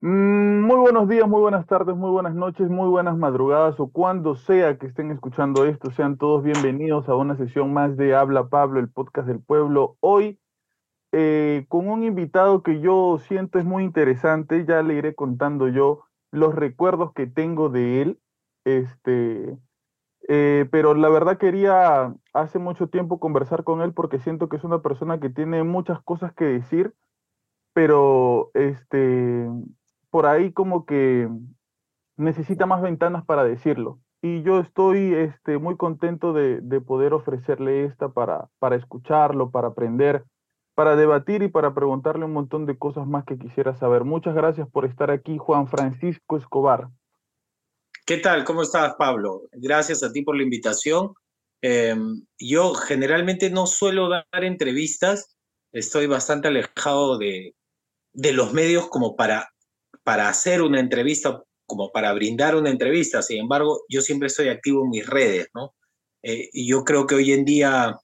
[0.00, 4.36] Mm, muy buenos días, muy buenas tardes, muy buenas noches, muy buenas madrugadas o cuando
[4.36, 8.78] sea que estén escuchando esto, sean todos bienvenidos a una sesión más de Habla Pablo,
[8.78, 9.96] el podcast del pueblo.
[9.98, 10.38] Hoy
[11.12, 16.04] eh, con un invitado que yo siento es muy interesante, ya le iré contando yo
[16.30, 18.20] los recuerdos que tengo de él,
[18.64, 19.58] este,
[20.28, 24.64] eh, pero la verdad quería hace mucho tiempo conversar con él porque siento que es
[24.64, 26.94] una persona que tiene muchas cosas que decir,
[27.74, 29.48] pero este
[30.10, 31.28] por ahí como que
[32.16, 34.00] necesita más ventanas para decirlo.
[34.20, 40.24] Y yo estoy este, muy contento de, poder ofrecerle esta para, para escucharlo, para aprender,
[40.74, 44.04] para debatir y para preguntarle un montón de cosas más que quisiera saber.
[44.04, 46.88] Muchas gracias por estar aquí, Juan Francisco Escobar.
[48.04, 48.44] ¿Qué tal?
[48.44, 49.42] ¿Cómo estás, Pablo?
[49.52, 51.14] Gracias a ti por la invitación.
[51.60, 55.36] Em, yo generalmente no suelo dar entrevistas,
[55.72, 57.54] estoy bastante alejado de,
[58.12, 59.48] de los medios como para
[60.08, 63.20] para hacer una entrevista, como para brindar una entrevista.
[63.20, 65.74] Sin embargo, yo siempre estoy activo en mis redes, ¿no?
[66.22, 67.94] Eh, y yo creo que hoy en día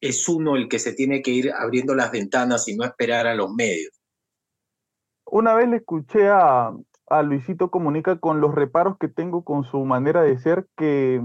[0.00, 3.34] es uno el que se tiene que ir abriendo las ventanas y no esperar a
[3.34, 3.90] los medios.
[5.26, 6.76] Una vez le escuché a,
[7.24, 11.20] Luisito Comunica con los reparos que tengo con su manera de ser, que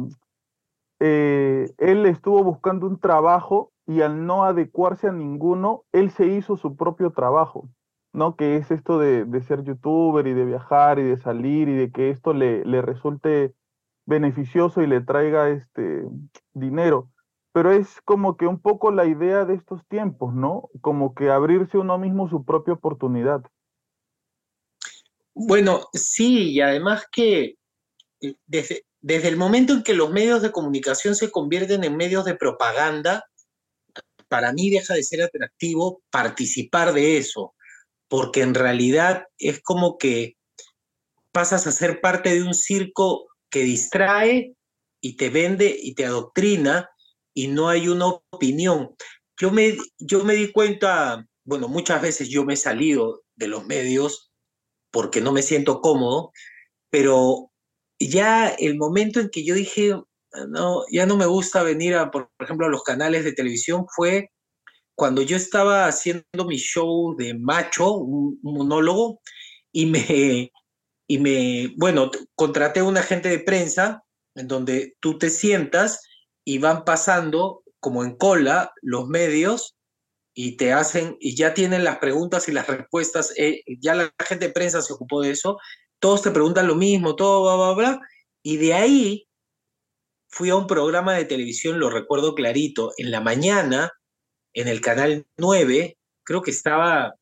[0.99, 6.57] eh, él estuvo buscando un trabajo y al no adecuarse a ninguno, él se hizo
[6.57, 7.69] su propio trabajo.
[8.13, 8.35] ¿No?
[8.35, 12.11] Que es esto de, ser youtuber y de viajar y de salir y de que
[12.11, 13.53] esto le, le resulte
[14.05, 16.03] beneficioso y le traiga este
[16.53, 17.09] dinero.
[17.51, 20.69] Pero es como que un poco la idea de estos tiempos, ¿no?
[20.81, 23.43] Como que abrirse uno mismo su propia oportunidad.
[25.35, 27.57] Bueno, sí, y además que
[28.21, 32.25] eh, desde, desde el momento en que los medios de comunicación se convierten en medios
[32.25, 33.25] de propaganda,
[34.27, 37.53] para mí deja de ser atractivo participar de eso
[38.07, 40.37] porque en realidad es como que
[41.31, 44.55] pasas a ser parte de un circo que distrae
[45.01, 46.89] y te vende y te adoctrina
[47.33, 48.95] y no hay una opinión.
[49.39, 53.65] Yo me, yo me di cuenta, bueno, muchas veces yo me he salido de los
[53.65, 54.31] medios
[54.91, 56.31] porque no me siento cómodo,
[56.89, 57.51] pero
[57.99, 59.95] ya el momento en que yo dije,
[60.49, 64.29] no, ya no me gusta venir a, por ejemplo, a los canales de televisión fue
[64.95, 69.21] cuando yo estaba haciendo mi show de macho, un, monólogo,
[69.71, 70.51] y me,
[71.07, 74.03] y me, bueno, contraté a un agente de prensa
[74.35, 76.01] en donde tú te sientas
[76.45, 79.75] y van pasando como en cola los medios
[80.35, 84.47] y te hacen, y ya tienen las preguntas y las respuestas, eh, ya la gente
[84.47, 85.57] de prensa se ocupó de eso,
[85.99, 88.07] todos te preguntan lo mismo, todo, bla, bla, bla,
[88.41, 89.27] y de ahí
[90.29, 93.91] fui a un programa de televisión, lo recuerdo clarito, en la mañana,
[94.53, 97.15] en el canal 9, creo que estaba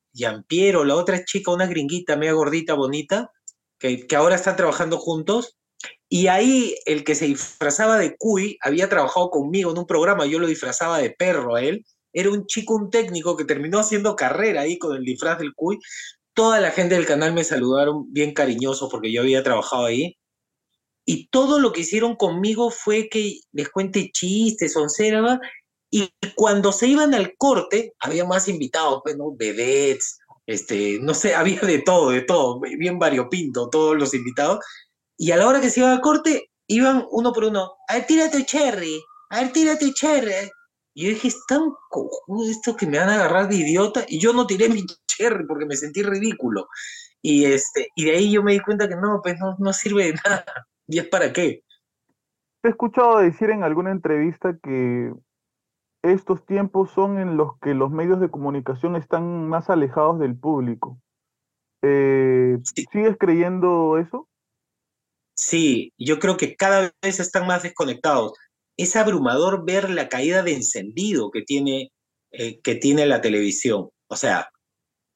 [0.46, 3.30] Piero, la otra chica, una gringuita, media gordita, bonita,
[3.78, 5.56] que, que ahora están trabajando juntos.
[6.08, 10.38] Y ahí el que se disfrazaba de Cuy había trabajado conmigo en un programa, yo
[10.38, 11.84] lo disfrazaba de perro a él.
[12.12, 15.78] Era un chico, un técnico que terminó haciendo carrera ahí con el disfraz del Cuy.
[16.34, 20.18] Toda la gente del canal me saludaron bien cariñosos porque yo había trabajado ahí.
[21.04, 25.40] Y todo lo que hicieron conmigo fue que les cuente chistes, onceraba,
[25.94, 31.60] y cuando se iban al corte, había más invitados, pues, vedettes, este, no sé, había
[31.60, 34.58] de todo, de todo, bien variopinto, todos los invitados.
[35.18, 38.06] Y a la hora que se iba al corte, iban uno por uno, a ver,
[38.06, 40.50] tírate cherry, a ver, tírate cherry.
[40.94, 44.04] Y yo dije, es tan cojudo esto que me van a agarrar de idiota.
[44.08, 46.68] Y yo no tiré mi cherry porque me sentí ridículo.
[47.20, 50.06] Y, este, y de ahí yo me di cuenta que no, pues no, no sirve
[50.06, 50.44] de nada.
[50.86, 51.64] ¿Y es para qué?
[52.62, 55.12] He escuchado decir en alguna entrevista que
[56.02, 61.00] estos tiempos son en los que los medios de comunicación están más alejados del público.
[61.82, 62.58] Eh,
[62.92, 64.28] ¿Sigues creyendo eso?
[65.34, 68.32] Sí, yo creo que cada vez están más desconectados.
[68.76, 71.92] Es abrumador ver la caída de encendido que tiene,
[72.32, 73.90] eh, que tiene la televisión.
[74.08, 74.50] O sea,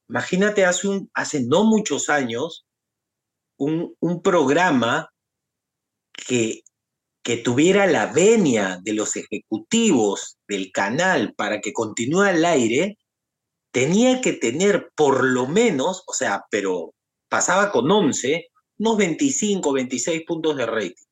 [0.09, 2.65] imagínate hace, un, hace no muchos años
[3.59, 5.11] un, un programa
[6.13, 6.63] que
[7.27, 12.99] que tuviera la venia de los ejecutivos del canal para que continúe al aire,
[13.73, 16.95] tenía que tener por lo menos, o sea, pero
[17.29, 18.47] pasaba con 11,
[18.79, 21.05] unos 25, 26 puntos de rating.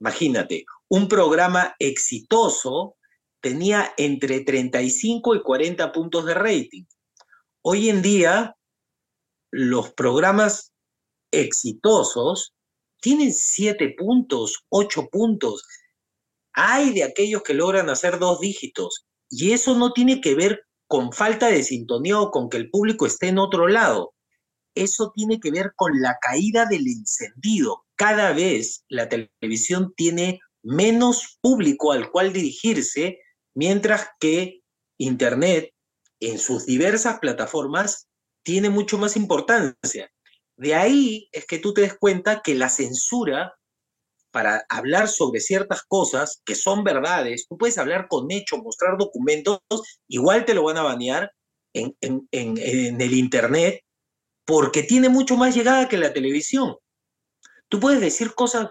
[0.00, 2.96] Imagínate, un programa exitoso
[3.42, 6.84] tenía entre 35 y 40 puntos de rating.
[7.60, 8.56] Hoy en día,
[9.50, 10.72] los programas
[11.30, 12.54] exitosos
[13.00, 15.64] tienen siete puntos, ocho puntos.
[16.52, 21.12] Hay de aquellos que logran hacer dos dígitos y eso no tiene que ver con
[21.12, 24.12] falta de sintonía o con que el público esté en otro lado.
[24.76, 27.84] eso tiene que ver con la caída del encendido.
[27.96, 33.18] Cada vez la televisión tiene menos público al cual dirigirse,
[33.54, 34.60] mientras que
[34.96, 35.72] Internet
[36.20, 38.08] en sus diversas plataformas
[38.44, 40.10] tiene mucho más importancia.
[40.60, 43.54] De ahí es que tú te des cuenta que la censura
[44.30, 49.60] para hablar sobre ciertas cosas que son verdades, tú puedes hablar con hechos, mostrar documentos,
[50.06, 51.32] igual te lo van a banear
[51.72, 53.80] en, en el Internet
[54.44, 56.76] porque tiene mucho más llegada que la televisión.
[57.68, 58.68] Tú puedes decir cosas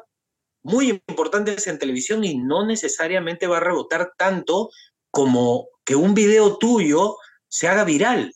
[0.61, 4.69] muy importantes en televisión y no necesariamente va a rebotar tanto
[5.09, 7.15] como que un video tuyo
[7.47, 8.31] se haga viral.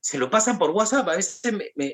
[0.00, 1.08] Se lo pasan por WhatsApp.
[1.08, 1.40] A veces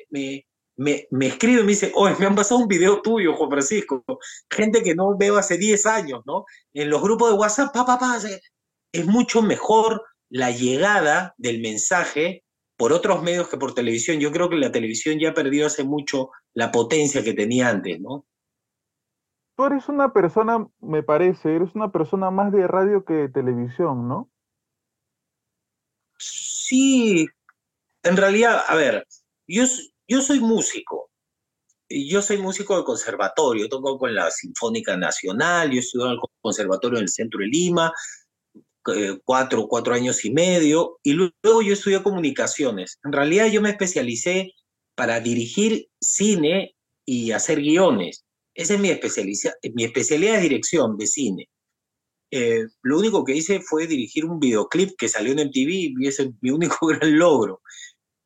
[0.09, 3.49] me, me, me escribe y me dice, oye, me han pasado un video tuyo, Juan
[3.49, 4.03] Francisco.
[4.49, 6.45] Gente que no veo hace 10 años, ¿no?
[6.73, 8.17] En los grupos de WhatsApp, pa, pa, pa,
[8.91, 12.43] es mucho mejor la llegada del mensaje
[12.77, 14.19] por otros medios que por televisión.
[14.19, 18.25] Yo creo que la televisión ya perdió hace mucho la potencia que tenía antes, ¿no?
[19.55, 24.07] Tú eres una persona, me parece, eres una persona más de radio que de televisión,
[24.07, 24.31] ¿no?
[26.17, 27.27] Sí,
[28.01, 29.05] en realidad, a ver,
[29.47, 29.63] yo,
[30.13, 31.09] yo soy músico.
[31.89, 36.97] Yo soy músico de conservatorio, toco con la Sinfónica Nacional, yo estudié en el conservatorio
[36.97, 37.91] en el centro de Lima,
[38.95, 42.99] eh, cuatro, cuatro años y medio, y luego yo estudié comunicaciones.
[43.03, 44.53] En realidad yo me especialicé
[44.95, 46.75] para dirigir cine
[47.05, 48.23] y hacer guiones.
[48.55, 51.49] Esa es mi especialidad, mi especialidad de dirección de cine.
[52.31, 56.23] Eh, lo único que hice fue dirigir un videoclip que salió en MTV y ese
[56.23, 57.61] es mi único gran logro.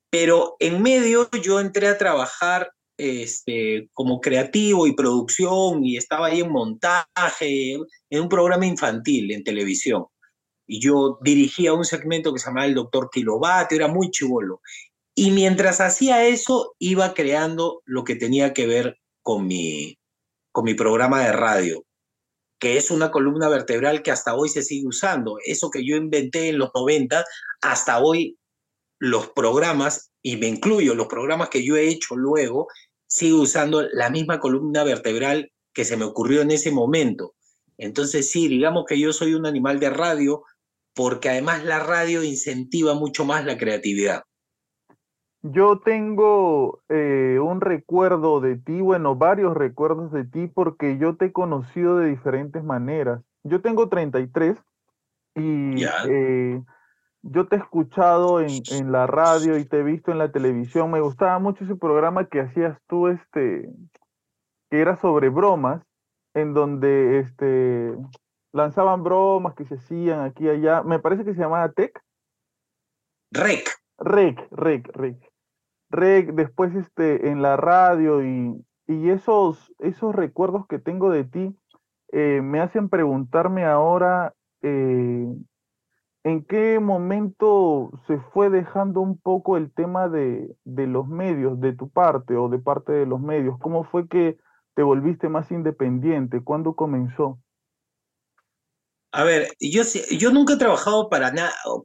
[0.09, 6.41] Pero en medio yo entré a trabajar este, como creativo y producción y estaba ahí
[6.41, 7.73] en montaje,
[8.09, 10.05] en un programa infantil en televisión.
[10.65, 14.61] Y yo dirigía un segmento que se llamaba El Doctor Kilovatio, era muy chivolo.
[15.15, 19.97] Y mientras hacía eso, iba creando lo que tenía que ver con mi,
[20.51, 21.85] con mi programa de radio,
[22.59, 25.37] que es una columna vertebral que hasta hoy se sigue usando.
[25.45, 27.23] Eso que yo inventé en los 90,
[27.61, 28.37] hasta hoy
[28.99, 32.67] los programas, y me incluyo los programas que yo he hecho luego,
[33.07, 37.33] sigo usando la misma columna vertebral que se me ocurrió en ese momento.
[37.77, 40.43] Entonces sí, digamos que yo soy un animal de radio,
[40.93, 44.23] porque además la radio incentiva mucho más la creatividad.
[45.43, 51.25] Yo tengo eh, un recuerdo de ti, bueno, varios recuerdos de ti, porque yo te
[51.25, 53.21] he conocido de diferentes maneras.
[53.43, 54.57] Yo tengo 33
[55.35, 56.61] y eh,
[57.29, 60.91] yo te he escuchado en, en, la radio y te he visto en la televisión.
[60.91, 63.69] Me gustaba mucho ese programa que hacías tú, este,
[64.69, 65.83] que era sobre bromas,
[66.33, 67.93] en donde este,
[68.53, 70.83] lanzaban bromas que se hacían aquí y allá.
[70.83, 71.99] Me parece que se llamaba Tech.
[73.31, 73.69] Rec.
[73.99, 75.17] Rec, rec, rec.
[75.89, 81.55] Rec, después este, en la radio y, y esos, esos recuerdos que tengo de ti
[82.11, 85.27] eh, me hacen preguntarme ahora eh,
[86.23, 91.73] en qué momento se fue dejando un poco el tema de, de los medios, de
[91.73, 93.57] tu parte o de parte de los medios.
[93.59, 94.37] ¿Cómo fue que
[94.75, 96.43] te volviste más independiente?
[96.43, 97.39] ¿Cuándo comenzó?
[99.11, 101.33] A ver, yo, yo nunca he trabajado para,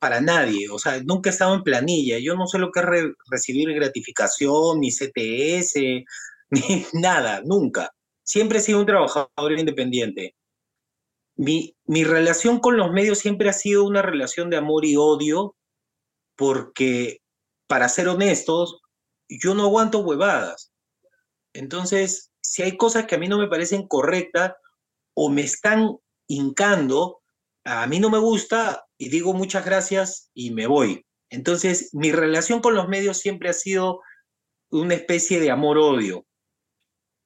[0.00, 2.18] para nadie, o sea, nunca he estado en planilla.
[2.18, 2.86] Yo no sé lo que es
[3.30, 6.04] recibir gratificación, ni CTS,
[6.50, 7.90] ni nada, nunca.
[8.24, 10.34] Siempre he sido un trabajador independiente.
[11.42, 15.56] Mi, mi relación con los medios siempre ha sido una relación de amor y odio,
[16.36, 17.18] porque,
[17.66, 18.80] para ser honestos,
[19.28, 20.72] yo no aguanto huevadas.
[21.52, 24.52] Entonces, si hay cosas que a mí no me parecen correctas
[25.14, 25.96] o me están
[26.28, 27.22] hincando,
[27.64, 31.04] a mí no me gusta y digo muchas gracias y me voy.
[31.28, 34.00] Entonces, mi relación con los medios siempre ha sido
[34.70, 36.24] una especie de amor-odio.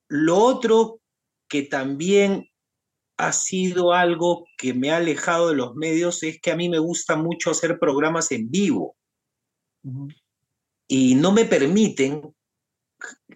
[0.09, 1.01] Lo otro
[1.49, 2.49] que también
[3.17, 6.79] ha sido algo que me ha alejado de los medios es que a mí me
[6.79, 8.97] gusta mucho hacer programas en vivo.
[10.89, 12.23] Y no me permiten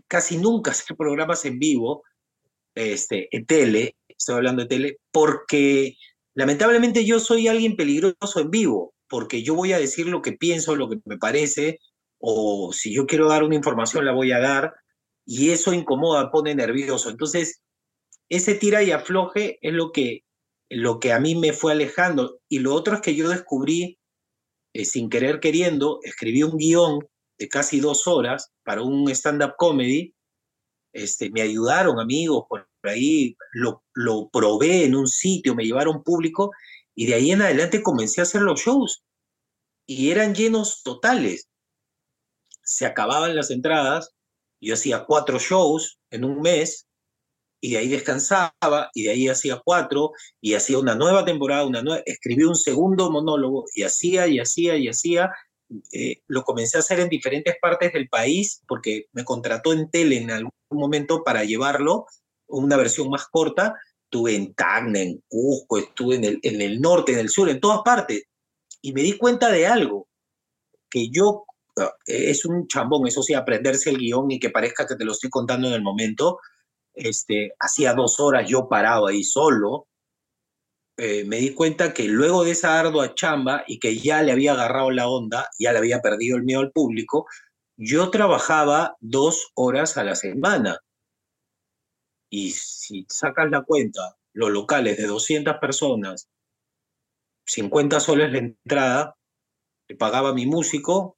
[0.06, 2.02] casi nunca hacer programas en vivo,
[2.75, 5.96] este, en tele, estoy hablando de tele, porque
[6.34, 10.76] lamentablemente yo soy alguien peligroso en vivo, porque yo voy a decir lo que pienso,
[10.76, 11.78] lo que me parece,
[12.18, 14.75] o si yo quiero dar una información la voy a dar,
[15.25, 17.08] y eso incomoda, pone nervioso.
[17.08, 17.62] Entonces,
[18.30, 20.25] ese tira y afloje es lo que,
[20.70, 22.40] lo que a mí me fue alejando.
[22.49, 23.99] Y lo otro es que yo descubrí,
[24.72, 27.00] eh, sin querer queriendo, escribí un guion
[27.38, 30.14] de casi dos horas para un stand-up comedy.
[30.92, 36.50] Este, me ayudaron amigos por ahí, lo, lo probé en un sitio, me llevaron público
[36.94, 39.04] y de ahí en adelante comencé a hacer los shows
[39.87, 41.49] y eran llenos totales.
[42.62, 44.14] se acababan las entradas,
[44.60, 46.87] yo hacía cuatro shows en un mes
[47.60, 51.82] y de ahí descansaba y de ahí hacía cuatro y hacía una nueva temporada, una
[51.82, 55.30] nueva, escribí un segundo monólogo y hacía y hacía y hacía.
[55.92, 60.16] Eh, lo comencé a hacer en diferentes partes del país porque me contrató en tele
[60.16, 62.06] en algún momento para llevarlo,
[62.48, 63.74] una versión más corta.
[64.04, 67.60] Estuve en Tacna, en Cusco, estuve en el, en el norte, en el sur, en
[67.60, 68.24] todas partes.
[68.82, 70.08] Y me di cuenta de algo,
[70.90, 71.44] que yo,
[71.78, 75.12] ah, es un chambón, eso sí, aprenderse el guion y que parezca que te lo
[75.12, 76.38] estoy contando en el momento,
[76.94, 79.87] este, hacía dos horas yo parado ahí solo,
[80.97, 84.52] eh, me di cuenta que luego de esa ardua chamba y que ya le había
[84.52, 87.26] agarrado la onda, ya le había perdido el miedo al público,
[87.78, 90.78] yo trabajaba dos horas a la semana.
[92.28, 96.28] Y si sacas la cuenta, los locales de 200 personas,
[97.47, 99.16] 50 soles la entrada,
[99.88, 101.16] le pagaba mi músico,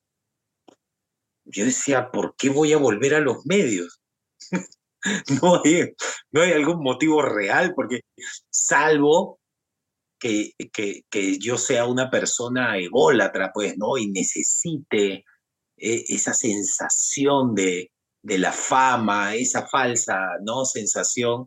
[1.44, 4.00] yo decía, ¿por qué voy a volver a los medios?
[5.42, 5.94] no, hay,
[6.30, 8.02] no hay algún motivo real, porque
[8.50, 9.40] salvo
[10.18, 13.98] que, que, que, yo sea una persona ególatra, pues, ¿no?
[13.98, 15.24] Y necesite
[15.76, 17.90] eh, esa sensación de,
[18.22, 20.64] de la fama, esa falsa, ¿no?
[20.64, 21.46] Sensación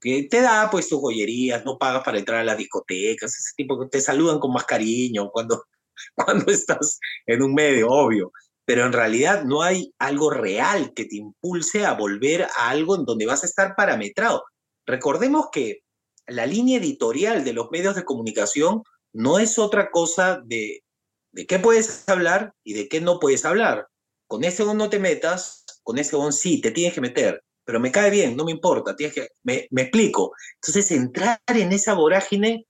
[0.00, 3.80] que te da, pues, tus joyerías, no pagas para entrar a las discotecas, ese tipo
[3.80, 5.64] que te saludan con más cariño cuando,
[6.14, 8.32] cuando estás en un medio, obvio
[8.72, 13.04] pero en realidad no hay algo real que te impulse a volver a algo en
[13.04, 14.44] donde vas a estar parametrado.
[14.86, 15.80] Recordemos que
[16.26, 20.84] la línea editorial de los medios de comunicación no es otra cosa de,
[21.32, 23.88] de qué puedes hablar y de qué no puedes hablar.
[24.26, 27.92] Con ese no te metas, con ese on sí, te tienes que meter, pero me
[27.92, 30.32] cae bien, no me importa, tienes que, me, me explico.
[30.54, 32.66] Entonces entrar en esa vorágine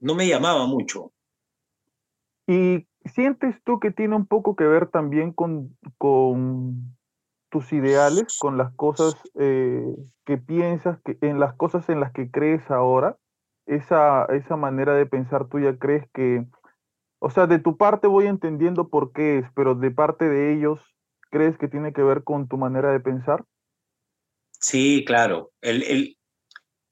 [0.00, 1.12] no me llamaba mucho.
[2.48, 6.96] ¿Y sientes tú que tiene un poco que ver también con, con
[7.50, 9.84] tus ideales, con las cosas eh,
[10.24, 13.16] que piensas, que, en las cosas en las que crees ahora?
[13.66, 16.44] Esa, esa manera de pensar tuya, ¿crees que,
[17.18, 20.80] o sea, de tu parte voy entendiendo por qué es, pero de parte de ellos,
[21.30, 23.44] ¿crees que tiene que ver con tu manera de pensar?
[24.60, 25.50] Sí, claro.
[25.60, 26.18] El, el,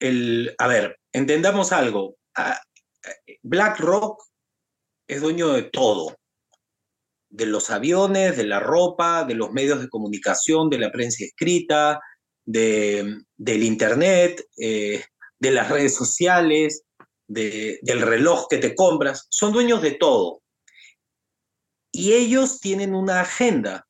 [0.00, 2.16] el, a ver, entendamos algo.
[2.37, 2.59] Ah,
[3.26, 4.21] eh, BlackRock
[5.07, 6.17] es dueño de todo,
[7.31, 12.01] de los aviones, de la ropa, de los medios de comunicación, de la prensa escrita,
[12.45, 15.05] de, del Internet, eh,
[15.39, 16.85] de las redes sociales,
[17.27, 20.43] de, del reloj que te compras, son dueños de todo.
[21.93, 23.87] Y ellos tienen una agenda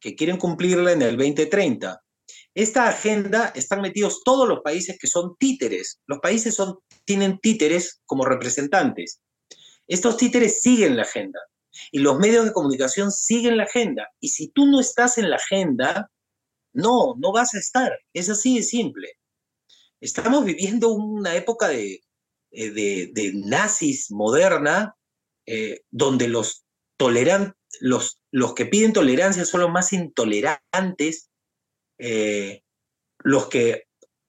[0.00, 2.00] que quieren cumplirla en el 2030.
[2.54, 6.00] Esta agenda están metidos todos los países que son títeres.
[6.06, 9.20] Los países son, tienen títeres como representantes.
[9.86, 11.40] Estos títeres siguen la agenda
[11.90, 14.08] y los medios de comunicación siguen la agenda.
[14.20, 16.10] Y si tú no estás en la agenda,
[16.72, 17.98] no, no vas a estar.
[18.12, 19.08] Es así de simple.
[20.00, 22.02] Estamos viviendo una época de,
[22.50, 24.96] eh, de, nazis moderna,
[25.46, 26.64] eh, donde los,
[27.80, 31.30] los, los que piden tolerancia son los más intolerantes,
[31.98, 32.62] eh,
[33.18, 33.84] los que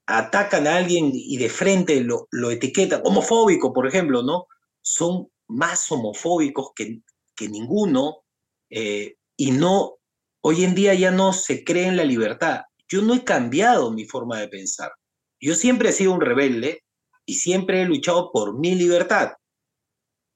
[0.07, 4.47] atacan a alguien y de frente lo, lo etiquetan, homofóbico, por ejemplo, ¿no?
[4.81, 7.01] Son más homofóbicos que,
[7.35, 8.23] que ninguno
[8.69, 9.97] eh, y no,
[10.41, 12.61] hoy en día ya no se cree en la libertad.
[12.87, 14.91] Yo no he cambiado mi forma de pensar.
[15.39, 16.83] Yo siempre he sido un rebelde
[17.25, 19.33] y siempre he luchado por mi libertad.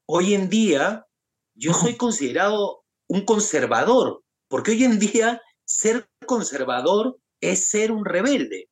[0.06, 1.06] Hoy en día
[1.54, 8.68] yo soy considerado un conservador, porque hoy en día ser conservador es ser un rebelde.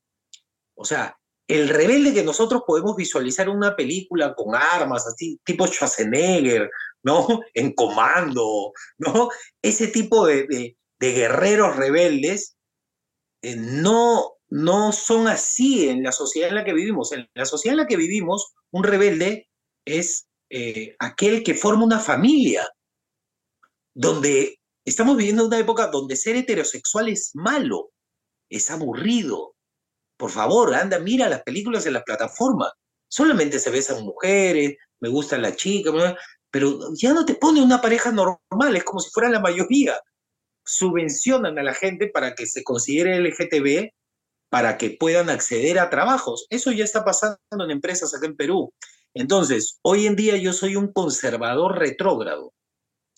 [0.74, 1.17] O sea,
[1.48, 6.70] el rebelde que nosotros podemos visualizar en una película con armas, así, tipo Schwarzenegger,
[7.02, 7.26] ¿no?
[7.54, 9.30] En comando, ¿no?
[9.62, 12.56] Ese tipo de, guerreros rebeldes
[13.42, 17.12] eh, no, no son así en la sociedad en la que vivimos.
[17.12, 19.48] En la sociedad en la que vivimos, un rebelde
[19.86, 22.68] es eh, aquel que forma una familia,
[23.94, 27.90] donde estamos viviendo una época donde ser heterosexual es malo,
[28.50, 29.54] es aburrido,
[30.18, 32.72] por favor, anda, mira las películas en las plataformas.
[33.08, 35.90] Solamente se besan mujeres, me gusta la chica,
[36.50, 39.98] pero ya no te pone una pareja normal, es como si fuera la mayoría.
[40.64, 43.90] Subvencionan a la gente para que se considere LGTB,
[44.50, 46.46] para que puedan acceder a trabajos.
[46.50, 48.74] Eso ya está pasando en empresas acá en Perú.
[49.14, 52.52] Entonces, hoy en día yo soy un conservador retrógrado.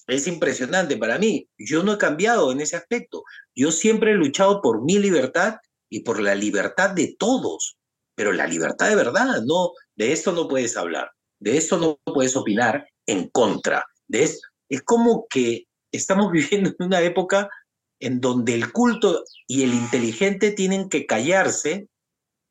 [0.06, 1.48] Es impresionante para mí.
[1.56, 3.24] Yo no he cambiado en ese aspecto.
[3.54, 5.56] Yo siempre he luchado por mi libertad
[5.90, 7.76] y por la libertad de todos,
[8.14, 12.36] pero la libertad de verdad, no, de esto no puedes hablar, de esto no puedes
[12.36, 14.48] opinar en contra, de esto.
[14.68, 17.50] Es como que estamos viviendo en una época
[17.98, 21.88] en donde el culto y el inteligente tienen que callarse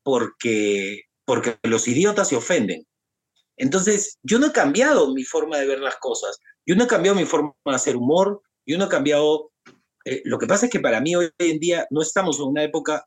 [0.04, 2.86] porque, porque los idiotas se ofenden.
[3.58, 7.18] Entonces, yo no he cambiado mi forma de ver las cosas, yo no he cambiado
[7.18, 9.52] mi forma de hacer humor, yo no he cambiado...
[10.06, 12.64] Eh, lo que pasa es que para mí hoy en día no estamos en una
[12.64, 13.06] época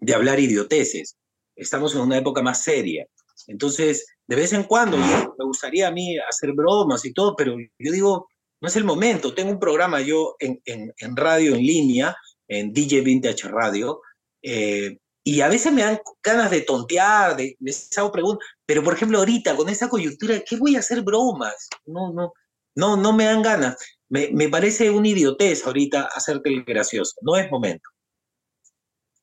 [0.00, 1.16] de hablar idioteces,
[1.54, 3.06] estamos en una época más seria.
[3.46, 7.92] Entonces, de vez en cuando, me gustaría a mí hacer bromas y todo, pero yo
[7.92, 8.28] digo,
[8.60, 9.34] no es el momento.
[9.34, 12.16] Tengo un programa yo en, en, radio en línea,
[12.48, 14.00] en DJ Vintage Radio,
[14.42, 18.94] eh, y a veces me dan ganas de tontear, de, les hago preguntas, pero por
[18.94, 21.68] ejemplo ahorita con esta coyuntura, ¿qué voy a hacer bromas?
[21.84, 22.32] No, no,
[22.74, 23.76] no, no me dan ganas.
[24.08, 27.88] Me, me parece una idiotez ahorita hacerte el gracioso, no es momento.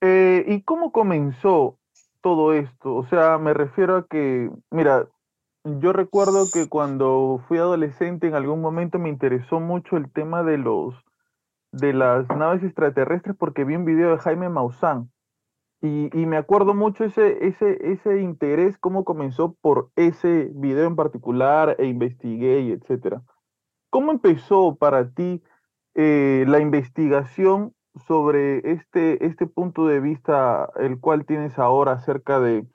[0.02, 1.78] Eh, ¿Y cómo comenzó
[2.22, 2.96] todo esto?
[2.96, 5.08] O sea, me refiero a que, mira,
[5.64, 10.58] yo recuerdo que cuando fui adolescente en algún momento me interesó mucho el tema de
[10.58, 10.96] los
[11.72, 15.12] de las naves extraterrestres porque vi un video de Jaime Maussan
[15.80, 21.76] y, me acuerdo mucho ese, ese, ese interés, cómo comenzó por ese video en particular
[21.78, 23.22] e investigué y etcétera.
[23.92, 25.44] ¿Cómo empezó para ti
[25.94, 27.74] eh, la investigación
[28.08, 32.66] sobre este, este punto de vista el cual tienes ahora acerca de,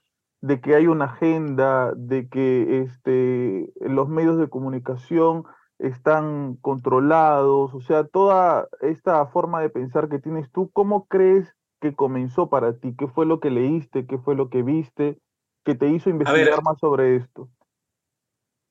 [0.41, 5.45] de que hay una agenda, de que este, los medios de comunicación
[5.79, 11.95] están controlados, o sea, toda esta forma de pensar que tienes tú, ¿cómo crees que
[11.95, 12.95] comenzó para ti?
[12.97, 14.07] ¿Qué fue lo que leíste?
[14.07, 15.19] ¿Qué fue lo que viste?
[15.65, 17.49] que te hizo investigar más sobre esto?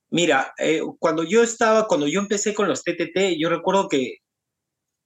[0.10, 4.18] Mira, eh, cuando yo estaba, cuando yo empecé con los TTT, yo recuerdo que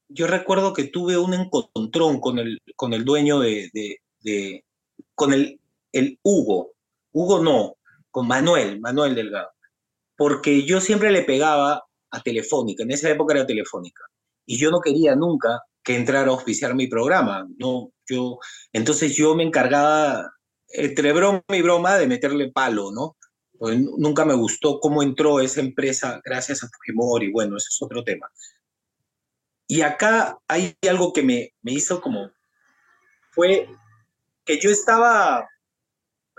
[0.08, 3.94] yo recuerdo que tuve un encontrón con el, con el dueño de,
[5.14, 5.60] con el,
[5.92, 6.74] el Hugo,
[7.12, 7.78] Hugo no,
[8.12, 9.52] con Manuel, Manuel Delgado,
[10.18, 14.04] porque yo siempre le pegaba a Telefónica, en esa época era Telefónica,
[14.46, 18.40] y yo no quería nunca que entrara a auspiciar mi programa, no, yo,
[18.74, 20.32] entonces yo me encargaba,
[20.70, 23.18] entre broma y broma, de meterle palo, ¿no?
[23.58, 28.04] Pues nunca me gustó cómo entró esa empresa gracias a Fujimori, bueno, ese es otro
[28.04, 28.28] tema.
[29.68, 32.30] Y acá hay algo que me, me hizo como,
[33.32, 33.68] fue
[34.46, 35.48] que yo estaba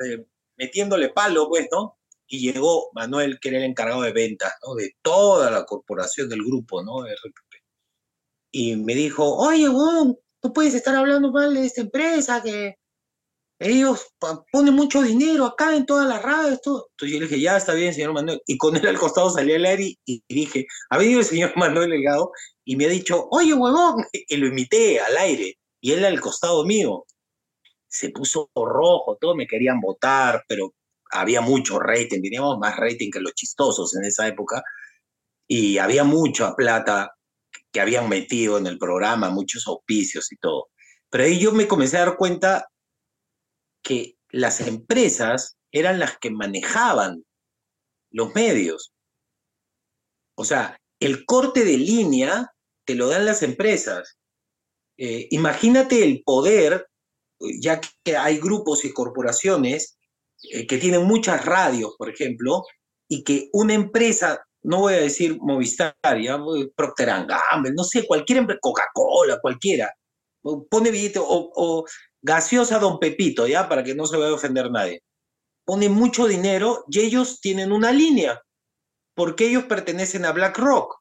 [0.04, 0.24] eh,
[0.56, 1.98] metiéndole palo, pues, ¿no?
[2.28, 4.74] Y llegó Manuel, que era el encargado de ventas, ¿no?
[4.74, 7.04] De toda la corporación del grupo, ¿no?
[8.50, 12.78] Y me dijo, oye, Juan, tú puedes estar hablando mal de esta empresa, que
[13.58, 14.12] ellos
[14.50, 16.88] ponen mucho dinero acá en todas las radios, todo.
[16.90, 18.40] Entonces yo le dije, ya está bien, señor Manuel.
[18.46, 21.90] Y con él al costado salí al aire y, dije, ha venido el señor Manuel
[21.90, 22.32] Delgado
[22.64, 25.58] y me ha dicho, oye, huevón, y lo imité al aire.
[25.80, 27.06] Y él al costado mío.
[27.88, 30.74] Se puso rojo, todos me querían votar, pero
[31.10, 34.62] había mucho rating, teníamos más rating que los chistosos en esa época.
[35.48, 37.14] Y había mucha plata
[37.72, 40.68] que habían metido en el programa, muchos auspicios y todo.
[41.08, 42.68] Pero ahí yo me comencé a dar cuenta
[43.86, 47.24] que las empresas eran las que manejaban
[48.10, 48.92] los medios.
[50.34, 52.50] O sea, el corte de línea
[52.84, 54.18] te lo dan las empresas.
[54.98, 56.88] Eh, imagínate el poder,
[57.60, 59.98] ya que hay grupos y corporaciones
[60.52, 62.64] eh, que tienen muchas radios, por ejemplo,
[63.08, 66.42] y que una empresa, no voy a decir Movistar, ya,
[66.74, 69.94] Procter Gamble, no sé, cualquier empresa, Coca-Cola, cualquiera,
[70.70, 71.84] pone billete o
[72.26, 73.68] gaseosa Don Pepito, ¿ya?
[73.68, 75.02] Para que no se vaya a ofender nadie.
[75.64, 78.42] Pone mucho dinero y ellos tienen una línea,
[79.14, 80.96] porque ellos pertenecen a BlackRock.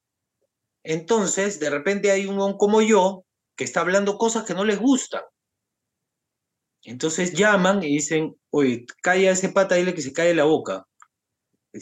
[0.83, 3.25] Entonces, de repente hay un como yo
[3.57, 5.23] que está hablando cosas que no les gustan.
[6.83, 10.85] Entonces llaman y dicen, oye, calla ese pata, dile que se calle la boca.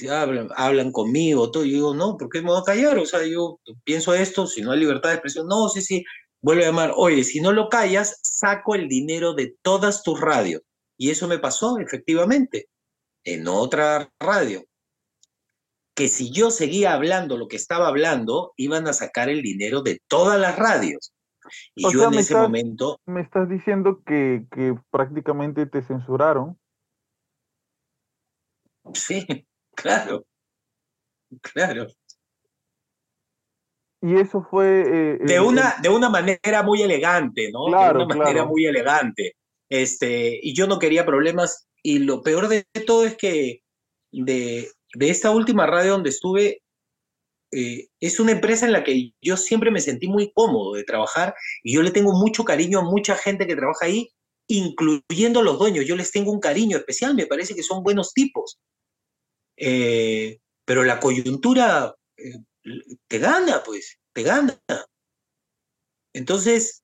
[0.10, 1.65] hablan, hablan, conmigo, todo.
[1.65, 2.97] Y yo digo, no, ¿por qué me voy a callar?
[2.97, 6.06] O sea, yo pienso esto, si no hay libertad de expresión, no, sí, sí,
[6.43, 10.62] vuelve a llamar, oye, si no lo callas, saco el dinero de todas tus radios.
[10.97, 12.67] Y eso me pasó, efectivamente,
[13.23, 14.63] en otra radio.
[15.95, 20.01] Que si yo seguía hablando lo que estaba hablando, iban a sacar el dinero de
[20.08, 21.13] todas las radios.
[21.75, 22.99] Y yo en ese momento...
[23.06, 26.60] Me estás diciendo que, que prácticamente te censuraron.
[28.93, 29.25] Sí,
[29.75, 30.25] claro.
[31.41, 31.88] Claro.
[34.04, 34.82] Y eso fue...
[34.82, 37.68] Eh, de, una, de una manera muy elegante, ¿no?
[37.68, 39.38] de una manera muy elegante.
[39.70, 41.70] Este, y yo no quería problemas.
[41.82, 43.62] Y lo peor de todo es que
[44.12, 46.63] de, de esta última radio donde estuve,
[47.54, 51.34] eh, es una empresa en la que yo siempre me sentí muy cómodo de trabajar
[51.63, 54.10] y yo le tengo mucho cariño a mucha gente que trabaja ahí,
[54.50, 55.86] incluyendo a los dueños.
[55.86, 58.60] Yo les tengo un cariño especial, me parece que son buenos tipos.
[59.56, 61.96] Eh, pero la coyuntura
[63.08, 63.99] te gana, pues.
[64.13, 64.62] te gana.
[66.13, 66.84] Entonces,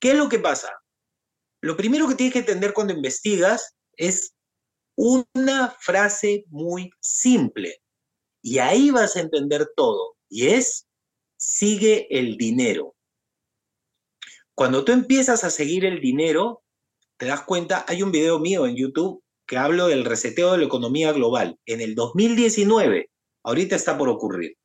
[0.00, 0.72] ¿qué es lo que pasa?
[1.60, 4.34] Lo primero que tienes que entender cuando investigas es
[4.96, 7.80] una frase muy simple.
[8.42, 10.16] Y ahí vas a entender todo.
[10.28, 10.86] Y es,
[11.36, 12.94] sigue el dinero.
[14.54, 16.62] Cuando tú empiezas a seguir el dinero,
[17.16, 20.64] te das cuenta, hay un video mío en YouTube que hablo del reseteo de la
[20.64, 21.58] economía global.
[21.64, 23.10] En el 2019,
[23.44, 24.56] ahorita está por ocurrir.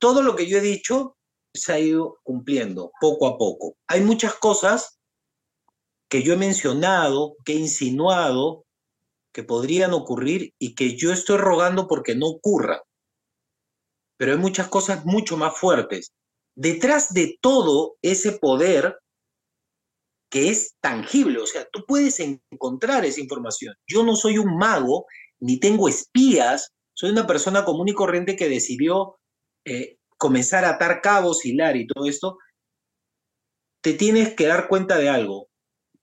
[0.00, 1.18] Todo lo que yo he dicho
[1.54, 3.76] se ha ido cumpliendo poco a poco.
[3.86, 4.98] Hay muchas cosas
[6.08, 8.64] que yo he mencionado, que he insinuado,
[9.32, 12.82] que podrían ocurrir y que yo estoy rogando porque no ocurra.
[14.16, 16.12] Pero hay muchas cosas mucho más fuertes.
[16.56, 18.98] Detrás de todo ese poder
[20.30, 23.74] que es tangible, o sea, tú puedes encontrar esa información.
[23.86, 25.06] Yo no soy un mago,
[25.40, 29.19] ni tengo espías, soy una persona común y corriente que decidió
[29.70, 32.38] eh, comenzar a atar cabos, hilar y todo esto.
[33.80, 35.48] Te tienes que dar cuenta de algo.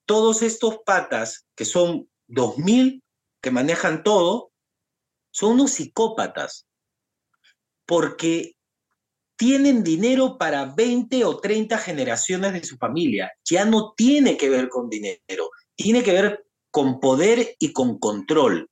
[0.06, 3.04] Todos estos patas, que son 2.000
[3.42, 4.52] que manejan todo,
[5.32, 6.66] son unos psicópatas,
[7.86, 8.54] porque
[9.36, 13.34] tienen dinero para 20 o 30 generaciones de su familia.
[13.44, 18.70] Ya no tiene que ver con dinero, tiene que ver con poder y con control.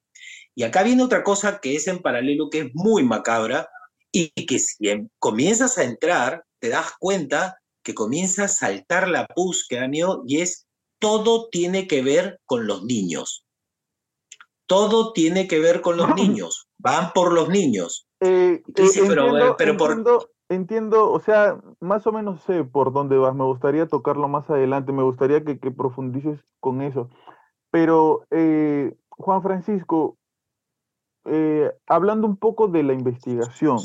[0.55, 3.69] Y acá viene otra cosa que es en paralelo, que es muy macabra,
[4.15, 9.27] y que si em, comienzas a entrar, te das cuenta que comienza a saltar la
[9.27, 10.65] pus miedo, y es
[10.99, 13.45] todo tiene que ver con los niños.
[14.67, 16.67] Todo tiene que ver con los niños.
[16.77, 18.07] Van por los niños.
[18.21, 23.43] Eh, eh, pero, por entiendo, o sea, más o menos sé por dónde vas, me
[23.43, 27.09] gustaría tocarlo más adelante, me gustaría que, profundices con eso.
[27.69, 30.17] Pero, eh, Juan Francisco,
[31.25, 33.79] eh, hablando un poco de la investigación,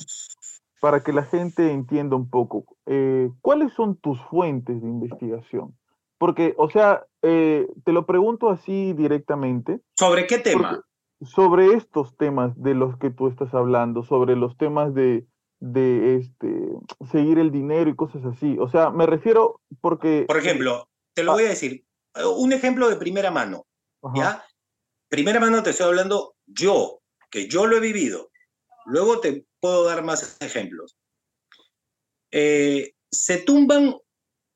[0.81, 5.77] para que la gente entienda un poco, eh, ¿cuáles son tus fuentes de investigación?
[6.19, 9.81] Porque, o sea, te lo pregunto así directamente.
[9.97, 10.85] ¿Sobre qué tema?
[11.23, 15.27] Sobre estos temas de los que tú estás hablando, sobre los temas de,
[15.61, 16.69] de este,
[17.13, 18.57] seguir el dinero y cosas así.
[18.59, 20.25] O sea, me refiero porque...
[20.27, 21.35] Por ejemplo, te lo ah.
[21.35, 23.67] voy a decir, eh, un ejemplo de primera mano,
[24.15, 24.45] ¿ya?
[25.09, 27.00] Primera mano te estoy hablando yo,
[27.31, 28.31] que yo lo he vivido.
[28.87, 30.97] Luego te puedo dar más ejemplos.
[32.33, 33.97] Eh, se tumban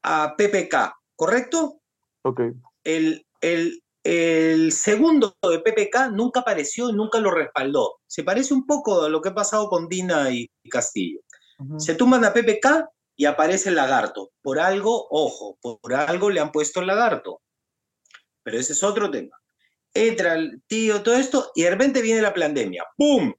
[0.02, 1.80] a PPK, ¿correcto?
[2.22, 2.40] Ok.
[2.84, 8.00] El, el, el segundo de PPK nunca apareció y nunca lo respaldó.
[8.06, 11.20] Se parece un poco a lo que ha pasado con Dina y Castillo.
[11.78, 14.30] Se tumban a PPK y aparece el lagarto.
[14.42, 17.40] Por algo, ojo, por algo le han puesto el lagarto.
[18.42, 19.36] Pero ese es otro tema.
[19.94, 22.84] Entra el tío, todo esto, y de repente viene la pandemia.
[22.96, 23.32] ¡Pum!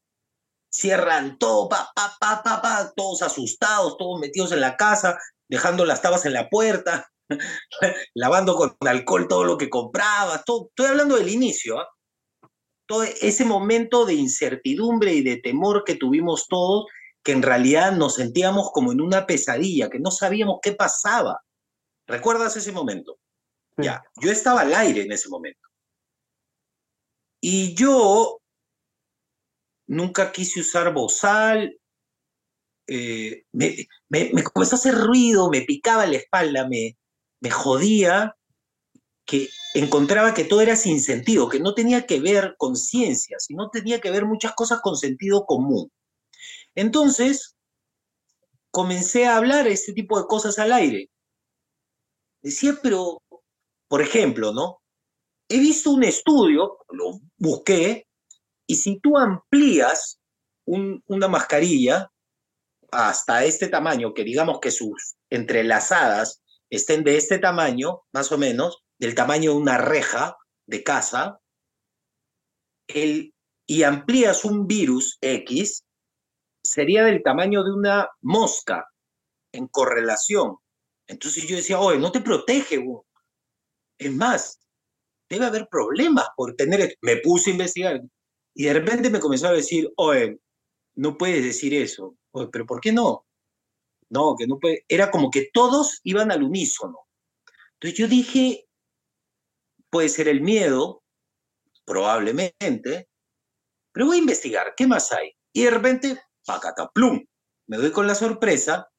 [0.69, 5.17] Cierran todo, pa, pa, pa, pa, pa, todos asustados, todos metidos en la casa,
[5.49, 7.09] dejando las tabas en la puerta.
[8.13, 11.87] lavando con alcohol todo lo que compraba todo, estoy hablando del inicio, ¿ah?
[12.87, 16.85] todo ese momento de incertidumbre y de temor que tuvimos todos,
[17.23, 21.41] que en realidad nos sentíamos como en una pesadilla, que no sabíamos qué pasaba.
[22.07, 23.17] ¿Recuerdas ese momento?
[23.77, 25.64] Ya, yo estaba al aire en ese momento.
[27.47, 28.41] Y yo
[29.85, 31.79] nunca quise usar bozal,
[32.87, 36.97] eh, me, me, comenzó a hacer ruido, me picaba la espalda, me,
[37.41, 38.35] me jodía
[39.25, 43.69] que encontraba que todo era sin sentido, que no tenía que ver con ciencia, sino
[43.69, 45.91] tenía que ver muchas cosas con sentido común.
[46.73, 47.55] Entonces,
[48.71, 51.11] comencé a hablar este tipo de cosas al aire.
[52.41, 53.21] Decía, pero,
[53.87, 54.79] por ejemplo, ¿no?
[55.47, 58.07] He visto un estudio, lo busqué,
[58.67, 60.19] y si tú amplías
[60.65, 62.11] una mascarilla
[62.91, 68.83] hasta este tamaño, que digamos que sus entrelazadas estén de este tamaño, más o menos,
[68.97, 71.39] del tamaño de una reja de casa,
[72.87, 75.83] y amplías un virus X,
[76.63, 78.87] sería del tamaño de una mosca
[79.51, 80.57] en correlación.
[81.07, 82.83] Entonces yo decía, oye, no te protege,
[83.99, 84.59] Es más,
[85.29, 86.95] debe haber problemas por tener...
[87.01, 88.01] Me puse a investigar
[88.53, 90.39] y de repente me comenzó a decir, oye,
[90.95, 92.15] no puedes decir eso.
[92.31, 93.25] Oye, pero ¿por qué no?
[94.09, 94.85] No, que no puede.
[94.87, 96.99] Era como que todos iban al unísono.
[97.73, 98.65] Entonces yo dije,
[99.89, 101.03] puede ser el miedo,
[101.85, 103.09] probablemente,
[103.91, 105.31] pero voy a investigar, ¿qué más hay?
[105.53, 107.23] Y de repente, pacata, plum,
[107.67, 108.89] me doy con la sorpresa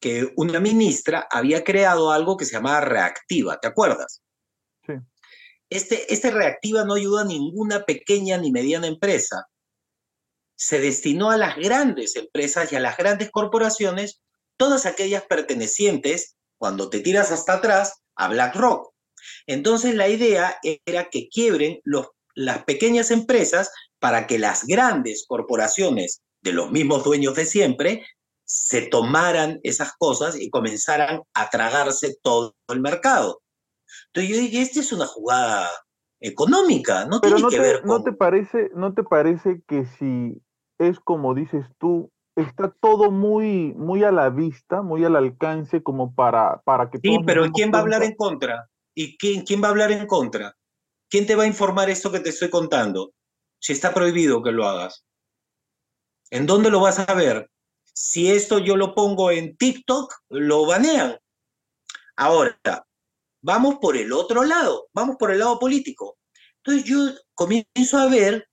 [0.00, 4.22] que una ministra había creado algo que se llamaba reactiva, ¿te acuerdas?
[5.70, 9.46] Este, este reactiva no ayuda a ninguna pequeña ni mediana empresa.
[10.60, 14.20] se destinó a las grandes empresas y a las grandes corporaciones,
[14.56, 18.92] todas aquellas pertenecientes, cuando te tiras hasta atrás, a BlackRock.
[19.46, 21.80] Entonces la idea era que quiebren
[22.34, 28.06] las pequeñas empresas para que las grandes corporaciones de los mismos dueños de siempre
[28.44, 33.42] se tomaran esas cosas y comenzaran a tragarse todo el mercado.
[34.18, 35.70] Entonces yo dije, esta es una jugada
[36.20, 37.88] económica, no tiene que ver con...
[37.88, 40.42] ¿no te, parece, ¿No te parece que si
[40.78, 46.14] es como dices tú, está todo muy, muy a la vista, muy al alcance como
[46.16, 46.98] para, para que...
[46.98, 48.68] Sí, pero ¿quién va a hablar en contra?
[48.92, 50.56] ¿Y quién, quién va a hablar en contra?
[51.08, 53.12] ¿Quién te va a informar esto que te estoy contando?
[53.60, 55.04] Si está prohibido que lo hagas.
[56.30, 57.48] ¿En dónde lo vas a ver?
[57.84, 61.18] Si esto yo lo pongo en TikTok, lo banean.
[62.16, 62.58] Ahora,
[63.42, 66.18] vamos por el otro lado, vamos por el lado político.
[66.62, 66.98] Entonces yo
[67.34, 68.48] comienzo a ver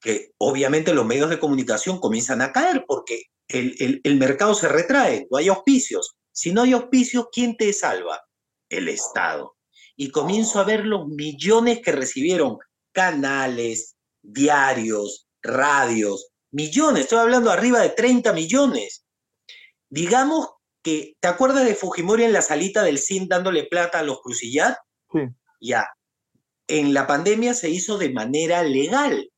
[0.00, 5.26] que obviamente los medios de comunicación comienzan a caer porque el, el, mercado se retrae,
[5.30, 6.16] no hay auspicios.
[6.32, 8.20] Si no hay auspicios, ¿quién te salva?
[8.68, 9.56] El Estado.
[9.96, 12.58] Y comienzo a ver los millones que recibieron
[12.92, 19.04] canales, diarios, radios, millones, estoy hablando arriba de 30 millones.
[19.88, 20.48] Digamos
[20.86, 24.76] que, ¿te acuerdas de Fujimori en la salita del CIN dándole plata a los crucillat?
[25.12, 25.18] Sí.
[25.60, 25.88] Ya.
[26.68, 29.28] En la pandemia se hizo de manera legal.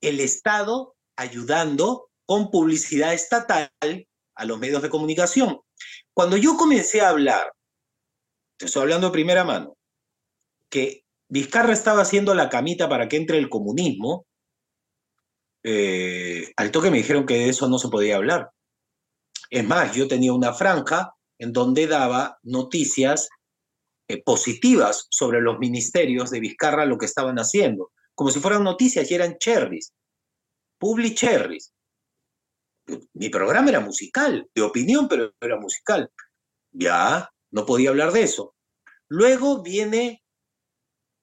[0.00, 5.58] El Estado ayudando con publicidad estatal a los medios de comunicación.
[6.14, 7.52] Cuando yo comencé a hablar,
[8.56, 9.76] te estoy hablando de primera mano,
[10.68, 14.24] que Vizcarra estaba haciendo la camita para que entre el comunismo,
[15.64, 18.50] eh, al toque me dijeron que de eso no se podía hablar.
[19.50, 23.28] Es más, yo tenía una franja en donde daba noticias
[24.08, 29.10] eh, positivas sobre los ministerios de Vizcarra, lo que estaban haciendo, como si fueran noticias
[29.10, 29.92] y eran cherries,
[30.78, 31.72] public cherries.
[33.14, 36.10] Mi programa era musical, de opinión, pero era musical.
[36.72, 38.54] Ya, no podía hablar de eso.
[39.08, 40.22] Luego viene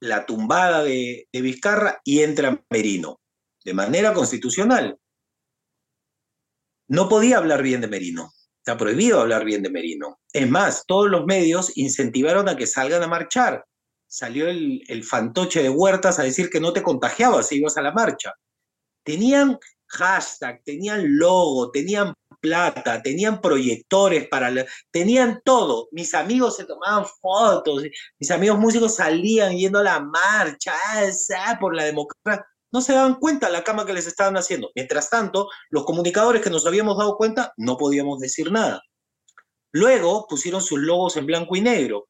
[0.02, 3.22] la tumbada de, de Vizcarra y entra Merino,
[3.64, 4.98] de manera constitucional.
[6.88, 8.32] No podía hablar bien de Merino.
[8.60, 10.20] Está prohibido hablar bien de Merino.
[10.32, 13.66] Es más, todos los medios incentivaron a que salgan a marchar.
[14.08, 17.92] Salió el, fantoche de Huertas a decir que no te contagiabas si ibas a la
[17.92, 18.34] marcha.
[19.04, 24.52] Tenían hashtag, tenían logo, tenían plata, tenían proyectores para...
[24.92, 25.90] tenían todo.
[25.92, 27.84] Mis amigos se tomaban fotos,
[28.20, 33.16] mis amigos músicos salían yendo a la marcha, ah, por la democracia no se daban
[33.16, 34.72] cuenta la cama que les estaban haciendo.
[34.76, 38.82] Mientras tanto, los comunicadores que nos habíamos dado cuenta no podíamos decir nada.
[39.72, 42.08] Luego pusieron sus logos en blanco y negro.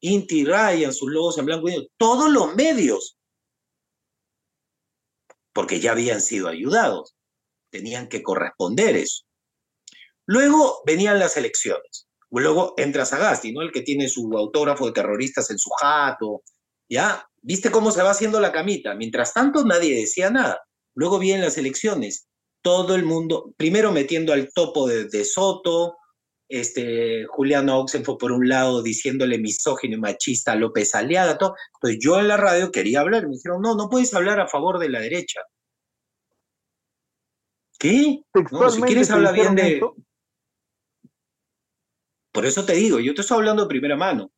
[0.00, 1.86] Inti Ryan, sus logos en blanco y negro.
[1.96, 3.16] Todos los medios.
[5.52, 7.16] Porque ya habían sido ayudados.
[7.70, 9.24] Tenían que corresponder eso.
[10.26, 12.08] Luego venían las elecciones.
[12.30, 13.62] Luego entra Sagasti, ¿no?
[13.62, 16.42] El que tiene su autógrafo de terroristas en su jato,
[16.88, 17.24] ¿ya?
[17.46, 18.94] ¿Viste cómo se va haciendo la camita?
[18.94, 20.62] Mientras tanto, nadie decía nada.
[20.94, 22.26] Luego vienen las elecciones.
[22.62, 25.98] Todo el mundo, primero metiendo al topo de, Soto,
[26.48, 31.54] este, Juliano Oxen fue por un lado diciéndole misógino y machista a López Aliaga, todo.
[31.74, 34.78] Entonces yo en la radio quería hablar, me dijeron, no, no puedes hablar a favor
[34.78, 35.40] de la derecha.
[37.78, 38.22] ¿Qué?
[38.52, 39.82] No, si quieres hablar bien de...
[42.32, 44.32] Por eso te digo, yo te estoy hablando de primera mano.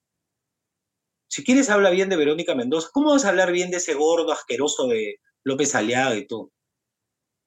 [1.28, 4.32] Si quieres habla bien de Verónica Mendoza, ¿cómo vas a hablar bien de ese gordo
[4.32, 6.52] asqueroso de López Aliaga y tú?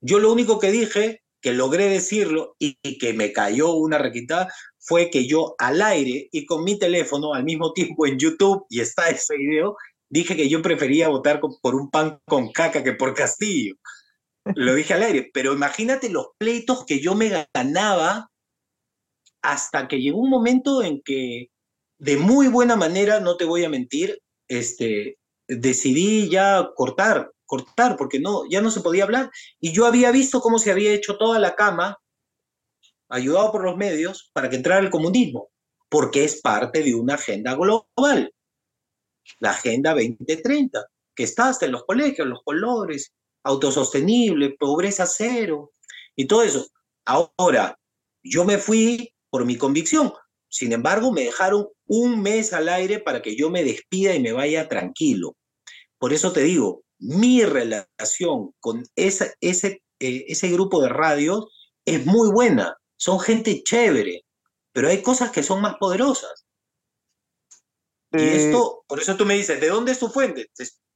[0.02, 5.10] Yo lo único que dije, que logré decirlo y, que me cayó una requitada, fue
[5.10, 9.10] que yo al aire y con mi teléfono al mismo tiempo en YouTube, y está
[9.10, 9.76] ese video,
[10.10, 13.76] dije que yo prefería votar por un pan con caca que por Castillo.
[14.56, 18.30] Lo dije al aire, pero imagínate los pleitos que yo me ganaba
[19.42, 21.50] hasta que llegó un momento en que
[22.00, 28.20] de muy buena manera, no te voy a mentir, este, decidí ya cortar, cortar, porque
[28.20, 29.30] no, ya no se podía hablar.
[29.60, 31.98] Y yo había visto cómo se había hecho toda la cama,
[33.10, 35.50] ayudado por los medios, para que entrara el comunismo,
[35.90, 38.34] porque es parte de una agenda global,
[39.40, 43.12] la Agenda 2030, que está hasta en los colegios, los colores,
[43.44, 45.72] autosostenible, pobreza cero,
[46.16, 46.68] y todo eso.
[47.06, 47.78] Ahora,
[48.24, 50.14] yo me fui por mi convicción,
[50.50, 54.34] sin embargo, me dejaron un mes al aire para que yo me despida y me
[54.34, 55.38] vaya tranquilo.
[56.00, 61.48] Por eso te digo, mi relación con ese, ese, eh, ese grupo de radio
[61.86, 62.76] es muy buena.
[62.98, 64.26] Son gente chévere,
[64.74, 66.46] pero hay cosas que son más poderosas.
[68.12, 70.50] Y eh, esto, por eso tú me dices, ¿de dónde es tu fuente?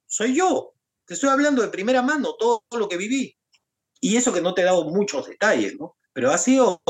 [0.07, 0.73] Soy yo.
[1.05, 3.35] Te estoy hablando de primera mano todo lo que viví.
[4.01, 5.95] y eso que no te he dado muchos detalles, ¿no?
[6.11, 6.81] Pero ha sido,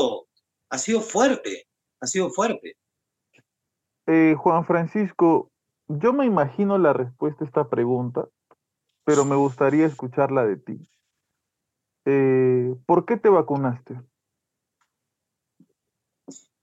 [0.70, 1.68] ha sido fuerte,
[2.04, 2.76] ha sido fuerte.
[4.06, 5.50] Eh, Juan Francisco,
[5.88, 8.28] yo me imagino la respuesta a esta pregunta,
[9.04, 10.90] pero me gustaría escucharla de ti.
[12.04, 14.00] Eh, ¿Por qué te vacunaste?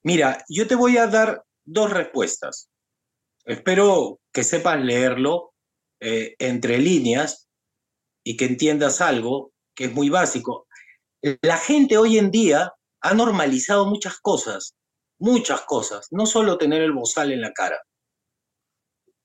[0.04, 2.70] Mira, yo te voy a dar dos respuestas.
[3.46, 5.54] Espero que sepas leerlo
[6.00, 7.50] eh, entre líneas
[8.24, 10.68] y que entiendas algo que es muy básico.
[11.42, 14.76] La gente hoy en día ha normalizado muchas cosas,
[15.22, 17.80] muchas cosas, no solo tener el bozal en la cara.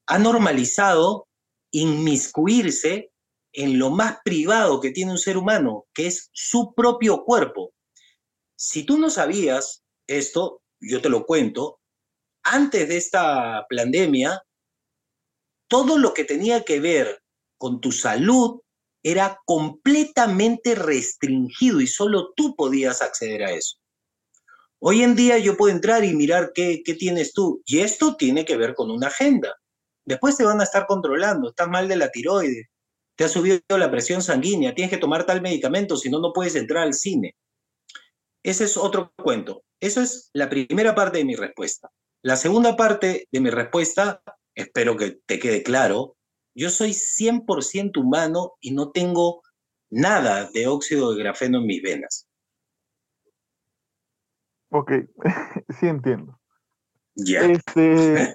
[0.06, 1.26] Ha normalizado
[1.72, 3.10] inmiscuirse
[3.52, 7.72] en lo más privado que tiene un ser humano, que es su propio cuerpo.
[8.56, 11.80] Si tú no sabías esto, yo te lo cuento,
[12.44, 14.42] antes de esta pandemia,
[15.68, 17.22] todo lo que tenía que ver
[17.58, 18.60] con tu salud
[19.02, 23.78] era completamente restringido y solo tú podías acceder a eso.
[24.78, 28.56] Hoy en día yo puedo entrar y mirar qué, tienes tú, y esto tiene que
[28.56, 29.54] ver con una agenda.
[30.04, 32.66] Después te van a estar controlando, estás mal de la tiroides,
[33.16, 36.54] te ha subido la presión sanguínea, tienes que tomar tal medicamento, si no, no puedes
[36.54, 37.34] entrar al cine.
[38.42, 39.62] Ese es otro cuento.
[39.80, 41.90] Eso es la primera parte de mi respuesta.
[42.22, 44.22] La segunda parte de mi respuesta,
[44.54, 46.16] espero que te quede claro,
[46.54, 49.42] yo soy 100% humano y no tengo
[49.90, 52.25] nada de óxido de grafeno en mis venas.
[54.70, 54.92] Ok,
[55.68, 56.38] sí entiendo.
[57.16, 58.34] Este,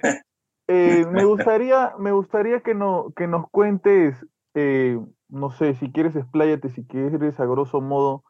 [0.68, 4.16] eh, me gustaría, me gustaría que, no, que nos cuentes,
[4.54, 8.24] eh, no sé, si quieres expláyate, si quieres a grosso modo,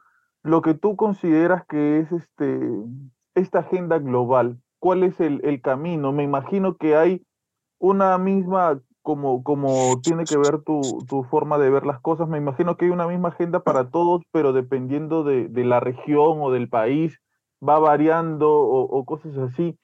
[0.44, 2.60] lo que tú consideras que es este,
[3.36, 4.60] esta agenda global.
[4.80, 6.12] ¿Cuál es el, el camino?
[6.12, 7.24] Me imagino que hay
[7.78, 12.40] una misma, como, como tiene que ver tu, tu, forma de ver las cosas, me
[12.40, 16.52] imagino que hay una misma agenda para todos, pero dependiendo de, de la región o
[16.52, 17.21] del país,
[17.68, 19.78] va variando o, cosas así.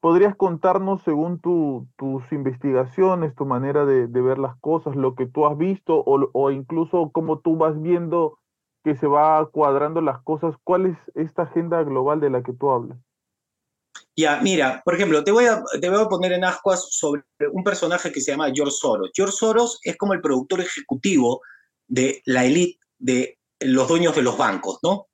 [0.00, 5.26] ¿Podrías contarnos, según tu, tus investigaciones, tu manera de, de, ver las cosas, lo que
[5.26, 8.38] tú has visto o, o incluso cómo tú vas viendo
[8.84, 10.54] que se va cuadrando las cosas.
[10.62, 12.98] ¿Cuál es esta agenda global de la que tú hablas?
[14.16, 17.64] Ya, mira, por ejemplo, te voy, a, te voy a poner en ascuas sobre un
[17.64, 19.10] personaje que se llama George Soros.
[19.14, 21.40] George Soros es como el productor ejecutivo
[21.88, 25.06] de la élite de los dueños de los bancos, ¿no?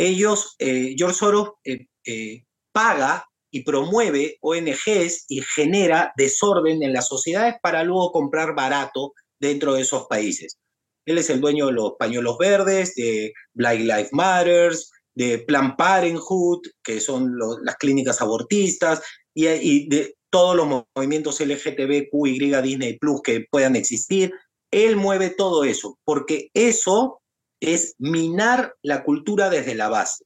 [0.00, 7.06] Ellos, eh, George Soros eh, eh, paga y promueve ONGs y genera desorden en las
[7.06, 10.56] sociedades para luego comprar barato dentro de esos países.
[11.04, 16.62] Él es el dueño de los pañuelos verdes, de Black Lives Matters, de Plan Parenthood,
[16.82, 19.02] que son las clínicas abortistas,
[19.34, 24.32] y, y, de todos los movimientos LGTBQY, Disney Plus que puedan existir.
[24.70, 27.20] Él mueve todo eso, porque eso
[27.60, 30.24] es minar la cultura desde la base.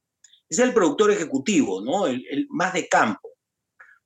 [0.49, 2.07] Es el productor ejecutivo, ¿no?
[2.07, 3.31] El, más de campo.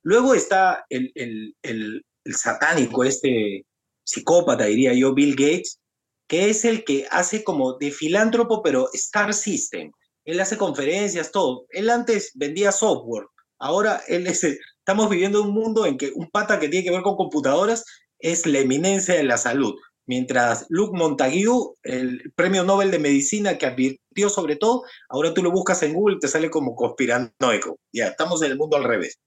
[0.03, 3.67] Luego está el, el, el, el satánico, este
[4.05, 5.81] psicópata, diría yo, Bill Gates,
[6.27, 9.91] que es el que hace como de filántropo, pero Star System.
[10.25, 11.67] Él hace conferencias, todo.
[11.71, 13.27] Él antes vendía software.
[13.59, 17.03] Ahora él es, estamos viviendo un mundo en que un pata que tiene que ver
[17.03, 17.85] con computadoras
[18.19, 19.75] es la eminencia de la salud.
[20.09, 21.45] Mientras Luke Montague,
[21.85, 26.17] el premio Nobel de Medicina que advirtió sobre todo, ahora tú lo buscas en Google
[26.17, 27.79] y te sale como conspiranoico.
[27.93, 29.21] Ya, estamos en el mundo al revés.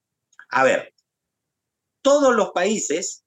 [0.49, 0.93] A ver,
[2.01, 3.23] todos los países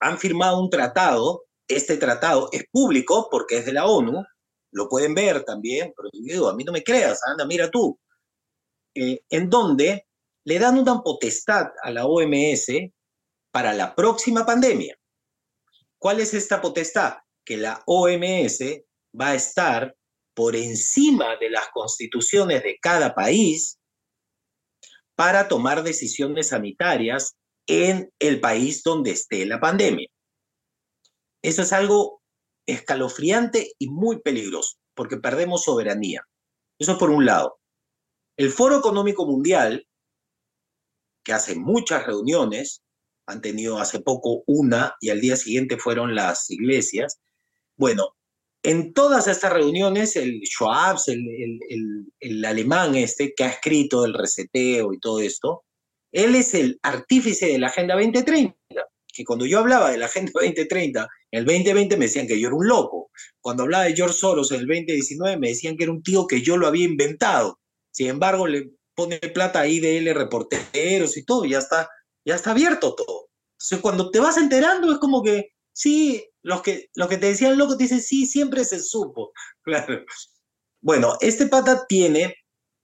[0.00, 4.24] han firmado un tratado este tratado es público porque es de la ONU,
[4.72, 7.98] lo pueden ver también, pero a mí no me creas, anda, mira tú,
[8.94, 10.06] eh, en donde
[10.44, 12.92] le dan una potestad a la OMS
[13.52, 14.96] para la próxima pandemia.
[16.00, 17.18] ¿Cuál es esta potestad?
[17.44, 18.58] Que la OMS
[19.20, 19.94] va a estar
[20.34, 23.78] por encima de las constituciones de cada país
[25.14, 27.36] para tomar decisiones sanitarias
[27.66, 30.08] en el país donde esté la pandemia.
[31.42, 32.22] Eso es algo
[32.66, 36.26] escalofriante y muy peligroso, porque perdemos soberanía.
[36.78, 37.58] Eso por un lado.
[38.38, 39.86] El Foro Económico Mundial,
[41.22, 42.82] que hace muchas reuniones,
[43.30, 47.20] han tenido hace poco una y al día siguiente fueron las iglesias.
[47.76, 48.16] Bueno,
[48.62, 51.26] en todas estas reuniones, el Schwab, el,
[51.68, 55.64] el, el, alemán este que ha escrito el reseteo y todo esto,
[56.12, 58.54] él es el artífice de la Agenda 2030
[59.12, 62.48] que cuando yo hablaba de la Agenda 2030, en el 2020 me decían que yo
[62.48, 63.10] era un loco.
[63.40, 66.42] Cuando hablaba de George Soros en el 2019 me decían que era un tío que
[66.42, 67.58] yo lo había inventado.
[67.90, 71.88] Sin embargo, le pone plata a IDL reporteros y todo, ya está,
[72.24, 73.28] ya está abierto todo.
[73.82, 77.76] Cuando te vas enterando es como que, sí, Los que, los que te decían loco
[77.76, 79.32] te dicen, sí, siempre se supo.
[79.62, 80.04] Claro.
[80.80, 82.34] Bueno, este pata tiene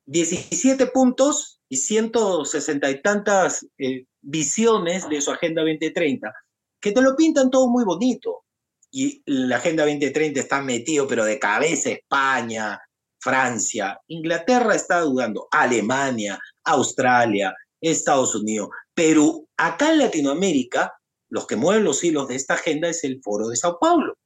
[0.04, 6.32] 17 puntos y 160 y tantas eh, visiones de su Agenda 2030,
[6.80, 8.44] que te lo pintan todo muy bonito.
[8.90, 12.78] Y la Agenda 2030 está metido, pero de cabeza España,
[13.18, 18.68] Francia, Inglaterra está dudando, Alemania, Australia, Estados Unidos.
[18.96, 20.94] Pero acá en Latinoamérica,
[21.28, 24.16] los que mueven los hilos de esta agenda es el Foro de Sao Paulo,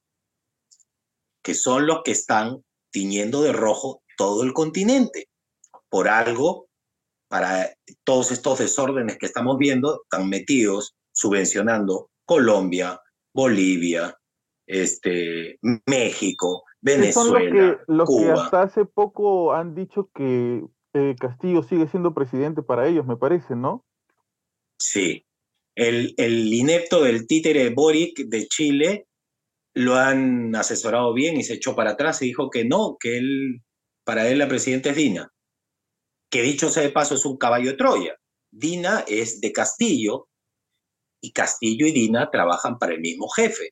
[1.43, 2.63] que son los que están
[2.93, 5.29] tiñendo de rojo todo el continente.
[5.89, 6.69] Por algo,
[7.29, 13.01] para todos estos desórdenes que estamos viendo, están metidos subvencionando Colombia,
[13.35, 14.17] Bolivia,
[14.69, 21.89] este, México, Venezuela, son los que, hasta hace poco han dicho que eh, Castillo sigue
[21.89, 23.85] siendo presidente para ellos, me parece, ¿no?
[24.81, 25.25] Sí.
[25.77, 29.07] El, el inepto del títere Boric de Chile
[29.75, 33.63] lo han asesorado bien y se echó para atrás y dijo que no, que él,
[34.05, 35.33] para él la presidenta es Dina.
[36.31, 38.17] Que dicho sea de paso es un caballo de Troya.
[38.51, 40.29] Dina es de Castillo
[41.23, 43.71] y Castillo y Dina trabajan para el mismo jefe,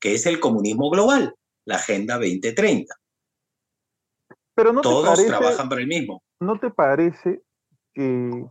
[0.00, 1.34] que es el comunismo global,
[1.64, 2.94] la Agenda 2030.
[4.54, 6.22] Pero no Todos trabajan para el mismo.
[6.40, 7.42] ¿No te parece
[7.94, 8.44] que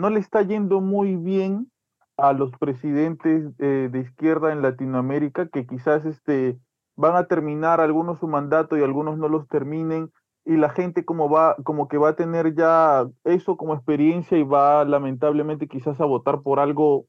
[0.00, 1.70] no le está yendo muy bien
[2.16, 6.58] a los presidentes eh, de izquierda en Latinoamérica que quizás este,
[6.96, 10.10] van a terminar algunos su mandato y algunos no los terminen
[10.44, 14.42] y la gente como va como que va a tener ya eso como experiencia y
[14.42, 17.06] va lamentablemente quizás a votar por algo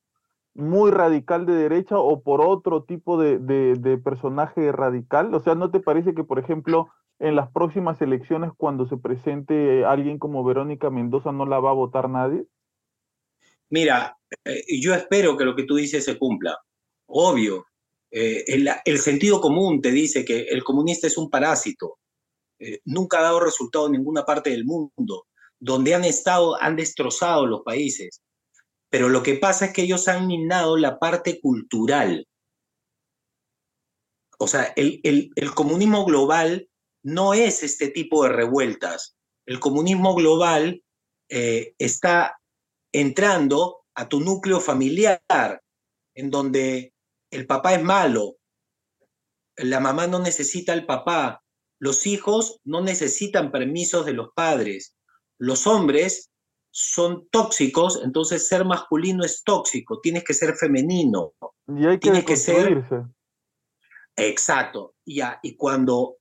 [0.53, 5.33] muy radical de derecha o por otro tipo de, de, personaje radical?
[5.33, 6.89] O sea, ¿no te parece que, por ejemplo,
[7.19, 11.73] en las próximas elecciones, cuando se presente alguien como Verónica Mendoza, no la va a
[11.73, 12.47] votar nadie?
[13.71, 16.57] Mira, eh, yo espero que lo que tú dices se cumpla.
[17.07, 17.65] Obvio,
[18.11, 18.43] eh,
[18.85, 21.99] el, sentido común te dice que el comunista es un parásito.
[22.59, 25.27] Eh, nunca ha dado resultado en ninguna parte del mundo.
[25.57, 28.21] Donde han estado, han destrozado los países
[28.89, 32.27] pero lo que pasa es que ellos han minado la parte cultural.
[34.37, 36.67] O sea, el, comunismo global
[37.01, 39.15] no es este tipo de revueltas.
[39.45, 40.83] El comunismo global
[41.29, 42.40] está
[42.91, 45.61] entrando a tu núcleo familiar,
[46.15, 46.93] en donde
[47.29, 48.37] el papá es malo,
[49.57, 51.43] la mamá no necesita al papá,
[51.79, 54.95] los hijos no necesitan permisos de los padres,
[55.37, 56.29] los hombres
[56.71, 61.33] son tóxicos, entonces ser masculino es tóxico, tienes que ser femenino.
[61.67, 62.85] Y hay que, que ser.
[64.15, 64.95] Exacto.
[65.05, 66.17] Ya, y cuando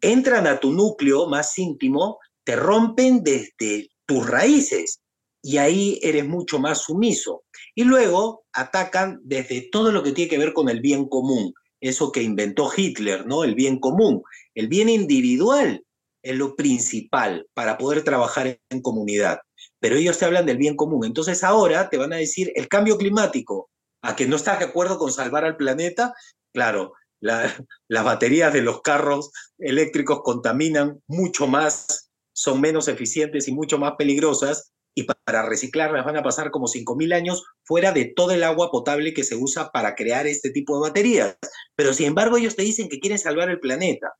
[0.00, 5.00] entran a tu núcleo más íntimo, te rompen desde tus raíces
[5.44, 7.44] y ahí eres mucho más sumiso.
[7.76, 12.10] Y luego atacan desde todo lo que tiene que ver con el bien común, eso
[12.10, 13.44] que inventó Hitler, ¿no?
[13.44, 14.22] El bien común.
[14.54, 15.84] El bien individual
[16.22, 19.38] es lo principal para poder trabajar en comunidad
[19.84, 21.04] pero ellos te hablan del bien común.
[21.04, 23.68] Entonces ahora te van a decir el cambio climático,
[24.02, 26.14] a que no estás de acuerdo con salvar al planeta,
[26.54, 33.76] claro, las baterías de los carros eléctricos contaminan mucho más, son menos eficientes y mucho
[33.76, 38.44] más peligrosas, y para reciclarlas van a pasar como 5.000 años fuera de todo el
[38.44, 41.36] agua potable que se usa para crear este tipo de baterías.
[41.74, 44.14] Pero sin embargo ellos te dicen que quieren salvar el planeta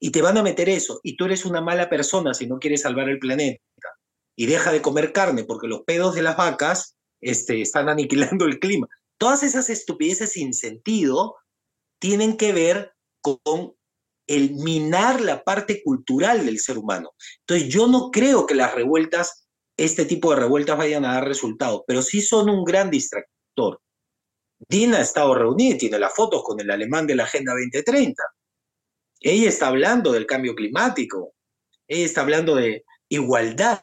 [0.00, 2.82] y te van a meter eso, y tú eres una mala persona si no quieres
[2.82, 3.60] salvar el planeta
[4.36, 8.58] y deja de comer carne porque los pedos de las vacas este, están aniquilando el
[8.58, 8.86] clima.
[9.18, 11.36] Todas esas estupideces sin sentido
[11.98, 12.92] tienen que ver
[13.22, 13.74] con
[14.28, 17.12] el minar la parte cultural del ser humano.
[17.40, 19.45] Entonces yo no creo que las revueltas,
[19.76, 23.80] este tipo de revueltas vayan a dar resultados, pero sí son un gran distractor.
[24.68, 28.22] Dina ha estado reunida y tiene las fotos con el alemán de la Agenda 2030.
[29.20, 31.34] Ella está hablando del cambio climático,
[31.88, 33.82] ella está hablando de igualdad,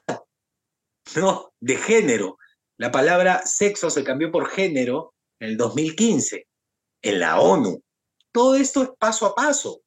[1.15, 2.37] no, de género.
[2.77, 6.47] La palabra sexo se cambió por género en el 2015,
[7.03, 7.81] en la ONU.
[8.31, 9.81] Todo esto es paso a paso.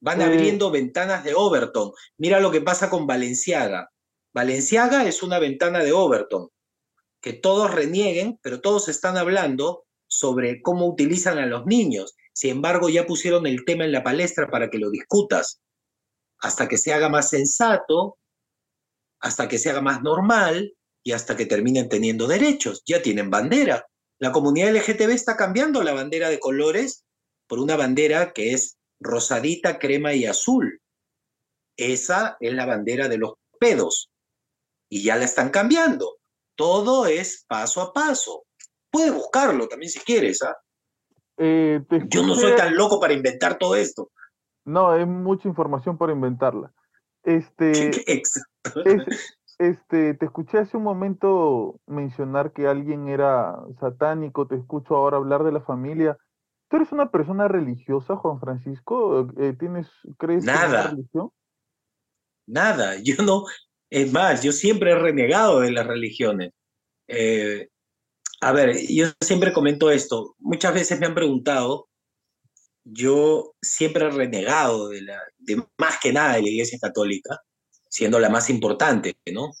[0.00, 1.92] Van abriendo ventanas de Overton.
[2.18, 3.90] Mira lo que pasa con Valenciaga.
[4.38, 6.48] Valenciaga es una ventana de Overton.
[7.20, 12.14] Que todos renieguen, pero todos están hablando sobre cómo utilizan a los niños.
[12.32, 15.60] Sin embargo, ya pusieron el tema en la palestra para que lo discutas.
[16.38, 18.16] Hasta que se haga más sensato,
[19.18, 20.72] hasta que se haga más normal
[21.02, 22.84] y hasta que terminen teniendo derechos.
[22.86, 23.88] Ya tienen bandera.
[24.20, 27.04] La comunidad LGTB está cambiando la bandera de colores
[27.48, 30.80] por una bandera que es rosadita, crema y azul.
[31.76, 34.12] Esa es la bandera de los pedos.
[34.88, 36.18] Y ya la están cambiando.
[36.54, 38.44] Todo es paso a paso.
[38.90, 40.42] Puedes buscarlo también si quieres.
[40.42, 40.56] ¿ah?
[41.36, 44.10] Eh, Yo no soy tan loco para inventar todo esto.
[44.64, 46.72] No, es mucha información para inventarla.
[47.22, 47.90] Este,
[49.58, 55.44] este, te escuché hace un momento mencionar que alguien era satánico, te escucho ahora hablar
[55.44, 56.16] de la familia.
[56.68, 59.28] ¿Tú eres una persona religiosa, Juan Francisco?
[59.38, 60.66] Eh, ¿Tienes, crees Nada.
[60.66, 61.30] en la religión?
[62.46, 63.44] Nada, yo no,
[63.90, 66.52] es más, yo siempre he renegado de las religiones.
[67.08, 67.68] Eh,
[68.40, 70.36] a ver, yo siempre comento esto.
[70.38, 71.88] Muchas veces me han preguntado,
[72.84, 77.40] yo siempre he renegado de, la, de más que nada de la Iglesia Católica,
[77.88, 79.52] siendo la más importante, ¿no?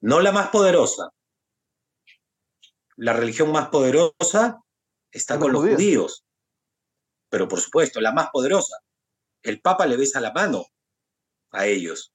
[0.00, 1.10] No la más poderosa.
[2.96, 4.62] La religión más poderosa
[5.10, 6.24] está con los judíos,
[7.28, 8.76] pero por supuesto, la más poderosa.
[9.42, 10.64] El Papa le besa la mano
[11.50, 12.13] a ellos.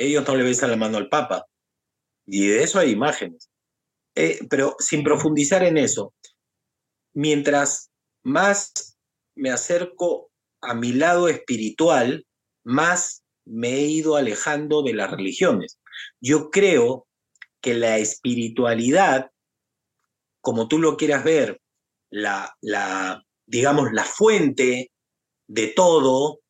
[0.00, 1.44] Ellos no le besan la mano al Papa.
[2.26, 3.50] Y de eso hay imágenes.
[4.14, 6.14] Eh, pero sin profundizar en eso,
[7.12, 7.90] mientras
[8.24, 8.96] más
[9.34, 10.30] me acerco
[10.62, 12.26] a mi lado espiritual,
[12.64, 15.78] más me he ido alejando de las religiones.
[16.18, 17.06] Yo creo
[17.60, 19.30] que la espiritualidad,
[20.40, 21.60] como tú lo quieras ver,
[22.10, 24.92] la, la digamos, la fuente
[25.46, 26.40] de todo,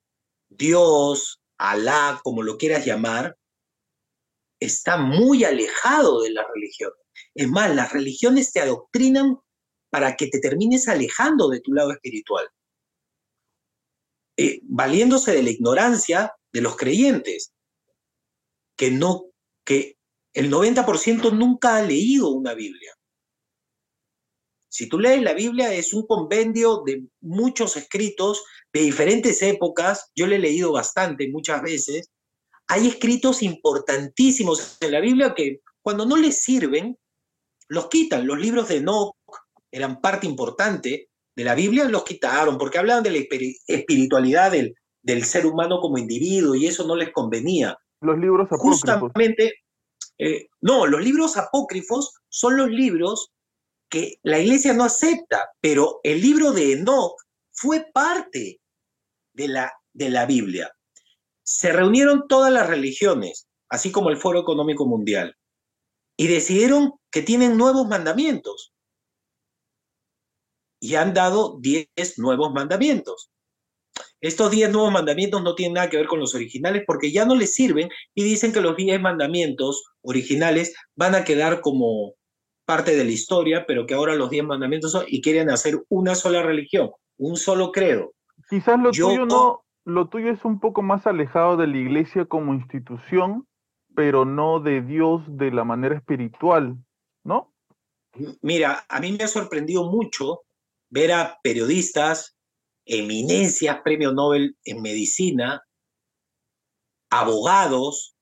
[0.48, 3.36] Dios, Alá, como lo quieras llamar,
[4.60, 6.92] está muy alejado de la religión.
[7.34, 9.38] Es más, las religiones te adoctrinan
[9.90, 12.46] para que te termines alejando de tu lado espiritual,
[14.36, 17.52] eh, valiéndose de la ignorancia de los creyentes,
[18.76, 19.32] que no,
[19.64, 19.96] que
[20.32, 22.94] el 90% nunca ha leído una Biblia.
[24.68, 30.28] Si tú lees la Biblia es un compendio de muchos escritos de diferentes épocas, yo
[30.28, 32.10] le he leído bastante muchas veces,
[32.70, 36.96] hay escritos importantísimos en la Biblia que cuando no les sirven,
[37.66, 38.28] los quitan.
[38.28, 39.16] Los libros de Enoch
[39.72, 43.18] eran parte importante de la Biblia, los quitaron porque hablaban de la
[43.66, 47.76] espiritualidad del, del ser humano como individuo y eso no les convenía.
[48.02, 48.82] Los libros apócrifos.
[49.00, 49.54] Justamente,
[50.18, 53.32] eh, no, los libros apócrifos son los libros
[53.88, 58.60] que la iglesia no acepta, pero el libro de Enoch fue parte
[59.32, 60.72] de la, de la Biblia
[61.50, 65.36] se reunieron todas las religiones, así como el Foro Económico Mundial,
[66.16, 68.72] y decidieron que tienen nuevos mandamientos.
[70.80, 71.88] Y han dado 10
[72.18, 73.32] nuevos mandamientos.
[74.20, 77.34] Estos 10 nuevos mandamientos no tienen nada que ver con los originales porque ya no
[77.34, 82.14] les sirven y dicen que los 10 mandamientos originales van a quedar como
[82.64, 86.14] parte de la historia, pero que ahora los 10 mandamientos son y quieren hacer una
[86.14, 88.14] sola religión, un solo credo.
[88.48, 92.54] Quizás lo tuyo no, lo tuyo es un poco más alejado de la iglesia como
[92.54, 93.46] institución,
[93.94, 96.76] pero no de Dios de la manera espiritual,
[97.24, 97.54] ¿no?
[98.42, 100.42] Mira, a mí me ha sorprendido mucho
[100.90, 102.36] ver a periodistas,
[102.84, 105.62] eminencias, premio Nobel en medicina,
[107.10, 108.16] abogados,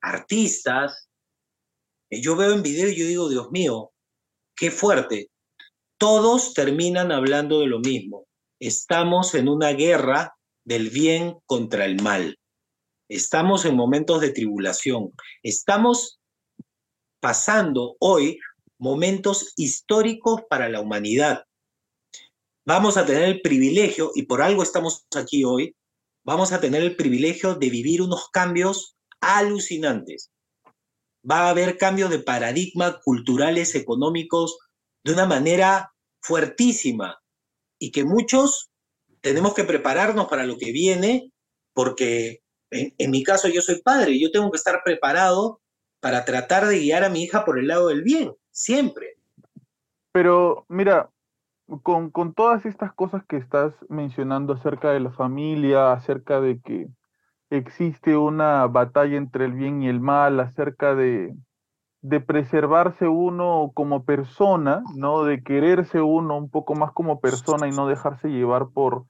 [0.00, 1.08] artistas.
[2.10, 3.92] Yo veo en video y yo digo, Dios mío,
[4.56, 5.30] qué fuerte.
[5.98, 8.26] Todos terminan hablando de lo mismo
[8.60, 12.38] estamos en una guerra del bien contra el mal.
[13.08, 15.12] Estamos en momentos de tribulación.
[15.42, 16.18] Estamos
[17.20, 18.38] pasando hoy
[18.78, 21.44] momentos históricos para la humanidad.
[22.66, 25.76] Vamos a tener el privilegio, y por algo estamos aquí hoy,
[26.24, 30.32] vamos a tener el privilegio de vivir unos cambios alucinantes.
[31.28, 34.58] Va a haber cambios de paradigma culturales, económicos,
[35.04, 37.20] de una manera fuertísima
[37.78, 38.70] y que muchos
[39.20, 41.32] tenemos que prepararnos para lo que viene,
[41.72, 45.60] porque en, mi caso yo soy padre, yo tengo que estar preparado
[46.00, 49.16] para tratar de guiar a mi hija por el lado del bien, siempre.
[50.12, 51.10] Pero mira,
[51.82, 56.86] con, con, todas estas cosas que estás mencionando acerca de la familia, acerca de que
[57.50, 61.34] existe una batalla entre el bien y el mal, acerca de,
[62.08, 65.24] de preservarse uno como persona, ¿no?
[65.24, 69.06] De quererse uno un poco más como persona y no dejarse llevar por,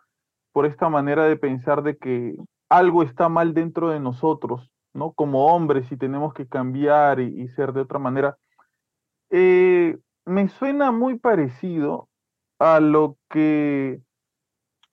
[0.53, 2.35] por esta manera de pensar de que
[2.71, 5.13] algo está mal dentro de nosotros, ¿no?
[5.13, 8.39] Como hombres y tenemos que cambiar y, ser de otra manera.
[9.29, 12.09] Eh, me suena muy parecido
[12.59, 14.01] a lo que,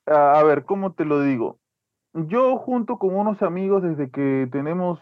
[0.08, 1.58] a ver, ¿cómo te lo digo?
[2.12, 5.00] Yo junto con unos amigos desde que tenemos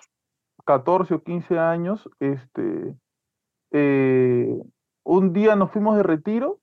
[0.64, 2.96] 14 o 15 años, este,
[3.72, 4.62] eh,
[5.04, 6.60] un día nos fuimos de retiro,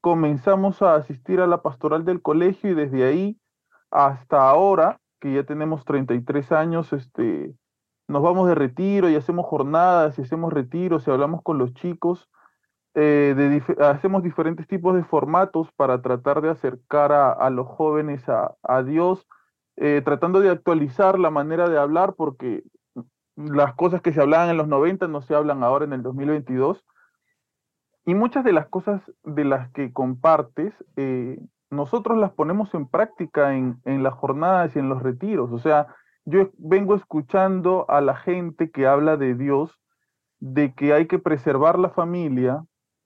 [0.00, 3.38] comenzamos a asistir a la pastoral del colegio y desde ahí
[3.90, 7.54] hasta ahora, que ya tenemos 33 años, este,
[8.08, 12.28] nos vamos de retiro y hacemos jornadas y hacemos retiros y hablamos con los chicos.
[12.94, 19.26] eh, hacemos diferentes tipos de formatos para tratar de acercar a, los jóvenes a, Dios,
[19.76, 22.64] eh, tratando de actualizar la manera de hablar, porque
[23.36, 26.84] las cosas que se hablaban en los 90 no se hablan ahora en el 2022.
[28.04, 31.38] Y muchas de las cosas de las que compartes, eh,
[31.70, 35.52] nosotros las ponemos en práctica en, en las jornadas y en los retiros.
[35.52, 35.86] O sea,
[36.24, 39.78] yo vengo escuchando a la gente que habla de Dios,
[40.40, 42.64] de que hay que preservar la familia,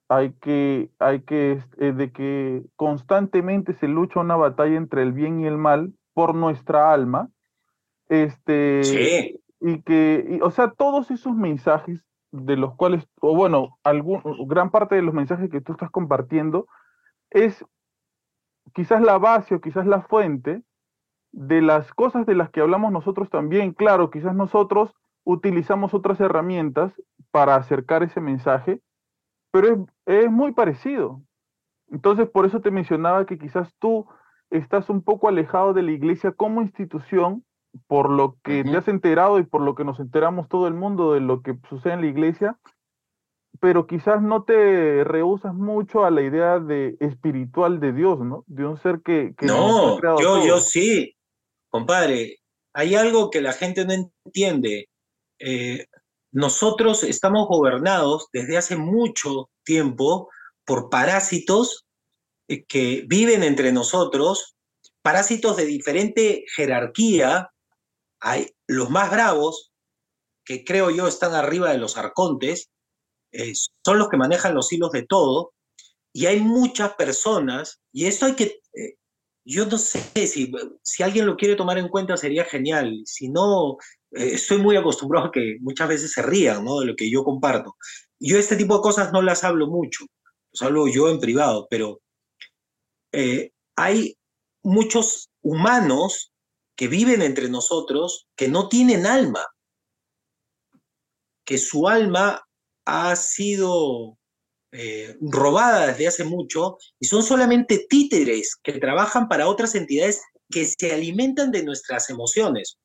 [0.08, 5.40] hay que, hay que, eh, de que constantemente se lucha una batalla entre el bien
[5.40, 7.28] y el mal por nuestra alma,
[8.08, 9.40] este, sí.
[9.60, 14.94] Y que, o sea, todos esos mensajes de los cuales, o bueno, algún, gran parte
[14.94, 16.66] de los mensajes que tú estás compartiendo
[17.30, 17.64] es
[18.74, 20.62] quizás la base o quizás la fuente
[21.32, 23.72] de las cosas de las que hablamos nosotros también.
[23.72, 24.94] Claro, quizás nosotros
[25.24, 26.92] utilizamos otras herramientas
[27.30, 28.80] para acercar ese mensaje,
[29.50, 31.22] pero es, muy parecido.
[31.88, 34.06] Entonces, por eso te mencionaba que quizás tú
[34.50, 37.44] estás un poco alejado de la iglesia como institución,
[37.86, 41.12] por lo que te has enterado y por lo que nos enteramos todo el mundo
[41.12, 42.58] de lo que sucede en la iglesia,
[43.60, 48.44] pero quizás no te rehusas mucho a la idea de espiritual de Dios, ¿no?
[48.46, 49.34] De un ser que...
[49.42, 51.14] no, yo, yo sí,
[51.70, 52.38] compadre.
[52.74, 54.88] Hay algo que la gente no entiende.
[55.38, 55.86] Eh,
[56.32, 60.28] nosotros estamos gobernados desde hace mucho tiempo
[60.66, 61.86] por parásitos
[62.48, 64.56] eh, que viven entre nosotros,
[65.02, 67.50] parásitos de diferente jerarquía.
[68.26, 69.72] Hay los más bravos,
[70.44, 72.70] que creo yo están arriba de los arcontes,
[73.32, 73.52] eh,
[73.84, 75.52] son los que manejan los hilos de todo,
[76.12, 78.96] y hay muchas personas, y esto hay que, eh,
[79.44, 80.52] yo no sé si,
[80.82, 83.76] si alguien lo quiere tomar en cuenta sería genial, si no,
[84.10, 86.80] eh, estoy muy acostumbrado a que muchas veces se rían ¿no?
[86.80, 87.76] de lo que yo comparto.
[88.18, 90.04] Yo este tipo de cosas no las hablo mucho,
[90.52, 92.00] las hablo yo en privado, pero
[93.12, 94.16] eh, hay
[94.64, 96.32] muchos humanos
[96.76, 99.44] que viven entre nosotros que no tienen alma,
[101.44, 102.42] que su alma
[102.84, 104.18] ha sido
[104.72, 110.20] eh, robada desde hace mucho y son solamente títeres que trabajan para otras entidades
[110.50, 112.78] que se alimentan de nuestras emociones.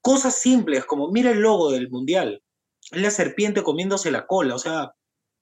[0.00, 2.42] Cosas simples como, mira el logo del mundial,
[2.90, 4.92] la serpiente comiéndose la cola, o sea,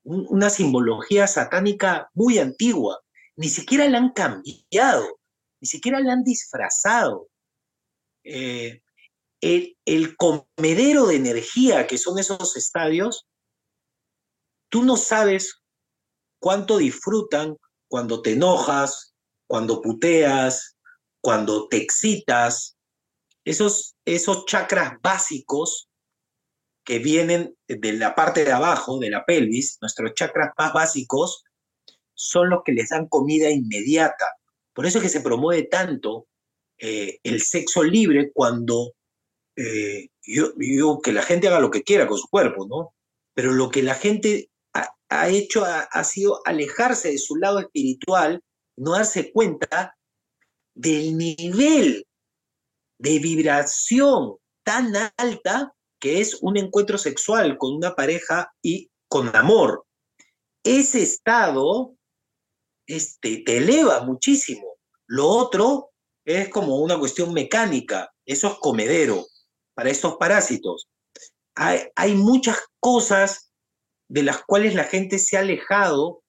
[0.03, 3.01] una simbología satánica muy antigua.
[3.37, 5.20] Ni siquiera la han cambiado,
[5.61, 7.29] ni siquiera la han disfrazado.
[8.25, 8.83] Eh,
[9.41, 13.27] el, el, comedero de energía que son esos estadios,
[14.69, 15.63] tú no sabes
[16.39, 17.57] cuánto disfrutan
[17.89, 19.15] cuando te enojas,
[19.47, 20.77] cuando puteas,
[21.23, 22.77] cuando te excitas,
[23.45, 25.89] esos, esos chakras básicos
[26.85, 31.45] que vienen de la parte de abajo, de la pelvis, nuestros chakras más básicos,
[32.15, 34.27] son los que les dan comida inmediata.
[34.73, 36.27] Por eso es que se promueve tanto
[36.79, 38.95] eh, el sexo libre cuando
[39.57, 42.95] eh, yo digo que la gente haga lo que quiera con su cuerpo, ¿no?
[43.35, 44.51] Pero lo que la gente
[45.09, 48.43] ha, hecho ha, ha, sido alejarse de su lado espiritual,
[48.77, 49.97] no darse cuenta
[50.75, 52.07] del nivel
[52.99, 59.85] de vibración tan alta que es un encuentro sexual con una pareja y con amor.
[60.65, 61.95] Ese estado
[62.91, 64.77] este, te eleva muchísimo.
[65.07, 65.91] Lo otro
[66.25, 69.27] es como una cuestión mecánica, eso es comedero
[69.75, 70.89] para estos parásitos.
[71.55, 73.53] Hay, muchas cosas
[74.09, 76.23] de las cuales la gente se ha alejado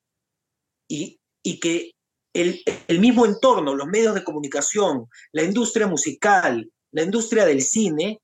[0.90, 1.92] y, y que
[2.34, 8.22] el, mismo entorno, los medios de comunicación, la industria musical, la industria del cine,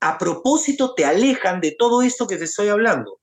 [0.00, 3.20] a propósito te alejan de todo esto que te estoy hablando.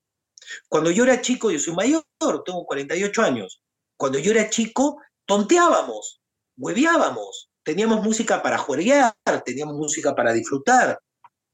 [0.68, 2.04] Cuando yo era chico, yo soy mayor,
[2.46, 3.62] tengo 48 años.
[3.98, 6.22] Cuando yo era chico, tonteábamos,
[6.58, 9.16] hueveábamos, teníamos música para jugar,
[9.46, 11.00] teníamos música para disfrutar,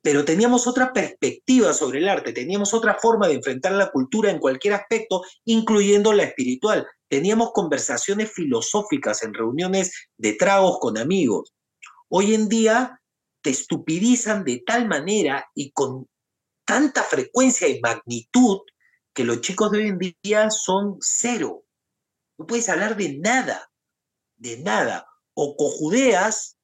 [0.02, 4.40] pero teníamos otra perspectiva sobre el arte, teníamos otra forma de enfrentar la cultura en
[4.40, 6.88] cualquier aspecto, incluyendo la espiritual.
[7.08, 11.54] Teníamos conversaciones filosóficas en reuniones de tragos con amigos.
[12.10, 13.00] Hoy en día
[13.42, 16.08] te estupidizan de tal manera y con
[16.66, 18.60] tanta frecuencia y magnitud
[19.14, 21.64] que los chicos de hoy en día son cero.
[22.38, 23.72] No puedes hablar de nada,
[24.38, 25.08] de nada.
[25.34, 26.58] O cojudeas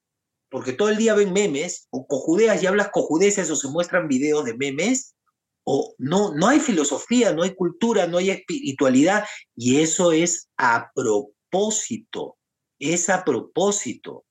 [0.49, 4.45] porque todo el día ven memes, o cojudeas y hablas cojudeces o se muestran videos
[4.45, 5.15] de memes,
[5.65, 10.89] o no, no hay filosofía, no hay cultura, no hay espiritualidad, y eso es a
[10.95, 12.37] propósito,
[12.79, 14.23] es a propósito.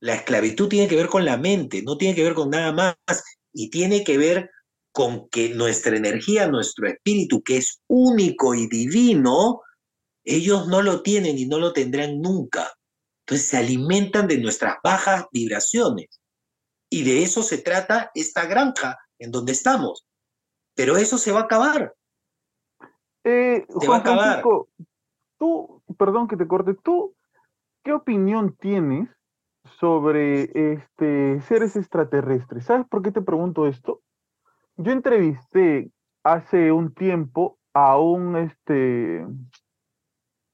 [0.00, 3.22] La esclavitud tiene que ver con la mente, no tiene que ver con nada más,
[3.52, 4.50] y tiene que ver
[4.92, 9.60] con que nuestra energía, nuestro espíritu, que es único y divino,
[10.28, 12.70] ellos no lo tienen y no lo tendrán nunca.
[13.20, 16.20] Entonces se alimentan de nuestras bajas vibraciones.
[16.90, 20.06] Y de eso se trata esta granja en donde estamos.
[20.74, 21.94] Pero eso se va a acabar.
[23.24, 24.42] Eh, se va a acabar.
[25.38, 27.14] tú, perdón que te corte, tú,
[27.82, 29.08] ¿qué opinión tienes
[29.78, 32.66] sobre este, seres extraterrestres?
[32.66, 34.02] ¿Sabes por qué te pregunto esto?
[34.76, 35.90] Yo entrevisté
[36.22, 39.26] hace un tiempo a un, este,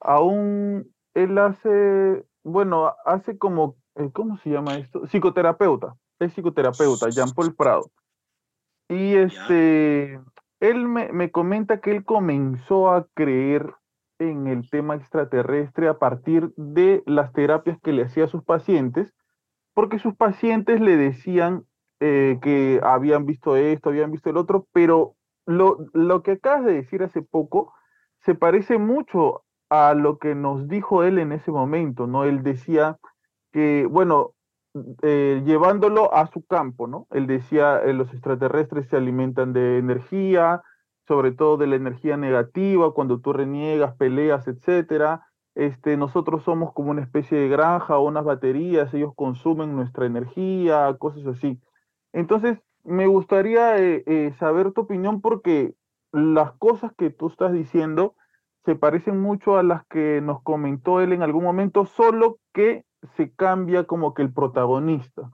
[0.05, 5.07] a un, él hace, bueno, hace como, eh, ¿cómo se llama esto?
[5.07, 7.91] Psicoterapeuta, es psicoterapeuta, Jean Paul Prado.
[8.89, 10.21] Y este,
[10.61, 13.75] él me, me comenta que él comenzó a creer
[14.19, 19.13] en el tema extraterrestre a partir de las terapias que le hacía a sus pacientes,
[19.73, 21.65] porque sus pacientes le decían
[22.01, 26.75] eh, que habían visto esto, habían visto el otro, pero lo, lo que acabas de
[26.75, 27.73] decir hace poco
[28.21, 32.25] se parece mucho a lo que nos dijo él en ese momento, ¿no?
[32.25, 32.99] Él decía
[33.53, 34.35] que, bueno,
[35.03, 37.07] eh, llevándolo a su campo, ¿no?
[37.11, 40.63] Él decía, eh, los extraterrestres se alimentan de energía,
[41.07, 45.27] sobre todo de la energía negativa, cuando tú reniegas, peleas, etcétera.
[45.55, 50.97] Este, nosotros somos como una especie de granja o unas baterías, ellos consumen nuestra energía,
[50.99, 51.61] cosas así.
[52.13, 55.75] Entonces, me gustaría eh, saber tu opinión porque
[56.13, 58.15] las cosas que tú estás diciendo
[58.65, 62.85] se parecen mucho a las que nos comentó él en algún momento, solo que
[63.17, 65.31] se cambia como que el protagonista.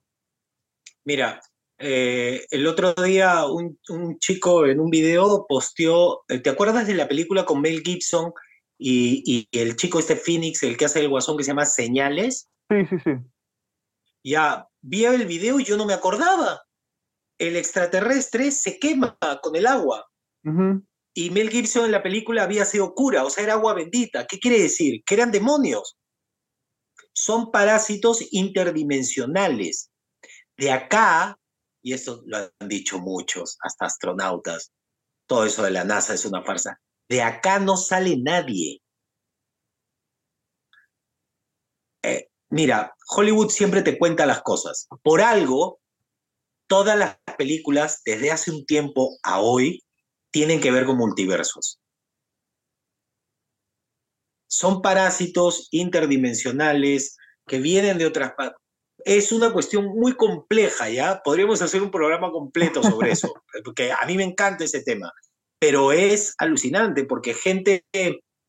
[1.04, 1.40] Mira,
[1.78, 3.78] eh, el otro día un,
[4.18, 8.32] chico en un video posteó, eh, ¿te acuerdas de la película con Mel Gibson
[8.78, 12.48] y, el chico este Phoenix, el que hace el guasón que se llama Señales?
[12.68, 13.10] Sí, sí, sí.
[14.24, 16.62] Ya, vi el video y yo no me acordaba.
[17.38, 20.06] El extraterrestre se quema con el agua.
[21.14, 24.26] Y Mel Gibson en la película había sido cura, o sea, era agua bendita.
[24.26, 25.02] ¿Qué quiere decir?
[25.04, 25.96] Que eran demonios.
[27.12, 29.90] Son parásitos interdimensionales.
[30.56, 31.40] De acá
[31.82, 34.72] y esto lo han dicho muchos, hasta astronautas,
[35.26, 36.80] todo eso de la NASA es una farsa.
[37.08, 38.80] De acá no sale nadie.
[42.02, 44.88] Eh, mira, Hollywood siempre te cuenta las cosas.
[45.02, 45.80] Por algo,
[46.68, 49.82] todas las películas, desde hace un tiempo a hoy,
[50.30, 51.78] tienen que ver con multiversos.
[54.48, 57.16] Son parásitos interdimensionales
[57.46, 58.32] que vienen de otras
[59.04, 61.22] es una cuestión muy compleja, ¿ya?
[61.22, 63.32] Podríamos hacer un programa completo sobre eso,
[63.64, 65.12] porque a mí me encanta ese tema,
[65.58, 67.84] pero es alucinante porque gente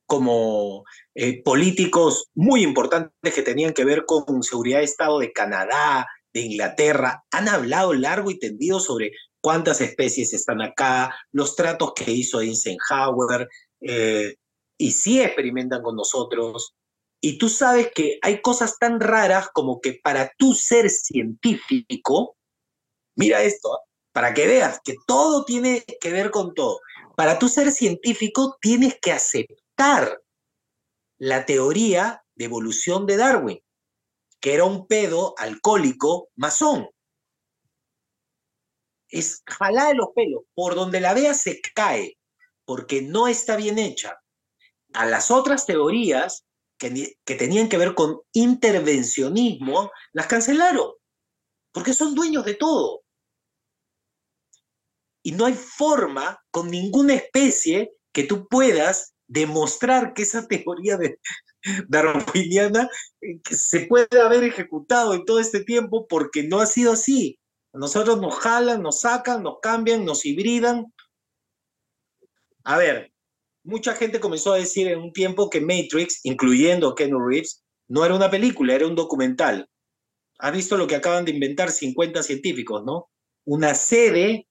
[0.05, 0.83] como
[1.15, 6.41] eh, políticos muy importantes que tenían que ver con seguridad de Estado de Canadá, de
[6.41, 9.11] Inglaterra, han hablado largo y tendido sobre
[9.41, 13.49] cuántas especies están acá, los tratos que hizo Eisenhower,
[13.81, 14.35] eh,
[14.77, 16.75] y sí experimentan con nosotros,
[17.21, 22.35] y tú sabes que hay cosas tan raras como que para tú ser científico,
[23.15, 23.79] mira esto, ¿ah?
[24.11, 26.79] para que veas que todo tiene que ver con todo.
[27.15, 30.21] Para tú ser científico tienes que aceptar
[31.19, 33.59] la teoría de evolución de Darwin,
[34.39, 36.89] que era un pedo alcohólico masón.
[39.11, 42.17] Es jalar los pelos, por donde la veas se cae,
[42.65, 44.19] porque no está bien hecha.
[44.93, 46.45] A las otras teorías
[46.77, 50.91] que, tenían que ver con intervencionismo, las cancelaron,
[51.71, 53.03] porque son dueños de todo.
[55.23, 61.19] Y no hay forma con ninguna especie que tú puedas demostrar que esa teoría de
[61.87, 62.89] darwiniana
[63.21, 67.39] eh, se puede haber ejecutado en todo este tiempo porque no ha sido así.
[67.73, 70.93] Nosotros nos jalan, nos sacan, nos cambian, nos hibridan.
[72.63, 73.11] A ver,
[73.63, 78.15] mucha gente comenzó a decir en un tiempo que Matrix, incluyendo Ken Reeves, no era
[78.15, 79.69] una película, era un documental.
[80.39, 83.09] ¿Has visto lo que acaban de inventar 50 científicos, no?
[83.45, 84.47] Una sede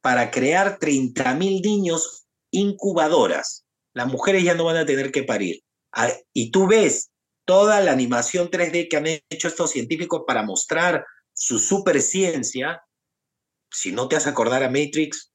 [0.00, 3.64] para crear 30.000 niños incubadoras.
[3.94, 5.62] Las mujeres ya no van a tener que parir.
[5.92, 7.10] Ah, y tú ves
[7.44, 11.04] toda la animación 3D que han hecho estos científicos para mostrar
[11.42, 12.84] su superciencia.
[13.68, 15.32] Si no te has acordar a Matrix,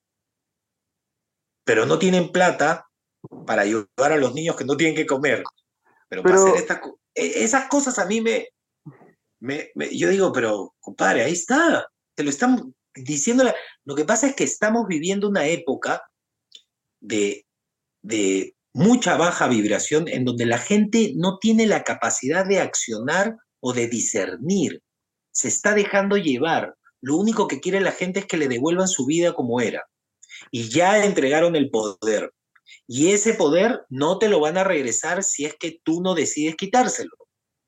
[1.66, 2.86] pero no tienen plata,
[3.45, 5.43] para ayudar a los niños que no tienen que comer.
[6.08, 6.80] Pero, para hacer estas
[7.14, 8.47] e, esas cosas a mí me,
[9.41, 11.86] me, Yo digo, pero compadre, ahí está.
[12.16, 12.64] Te lo estamos
[12.95, 13.43] diciendo.
[13.84, 16.03] Lo que pasa es que estamos viviendo una época
[17.01, 17.45] de,
[18.01, 23.74] de mucha baja vibración en donde la gente no tiene la capacidad de accionar o
[23.74, 24.82] de discernir.
[25.38, 26.75] Se está dejando llevar.
[26.99, 29.85] Lo único que quiere la gente es que le devuelvan su vida como era.
[30.51, 32.33] y ya entregaron el poder.
[32.88, 36.55] Y ese poder no te lo van a regresar si es que tú no decides
[36.55, 37.11] quitárselo.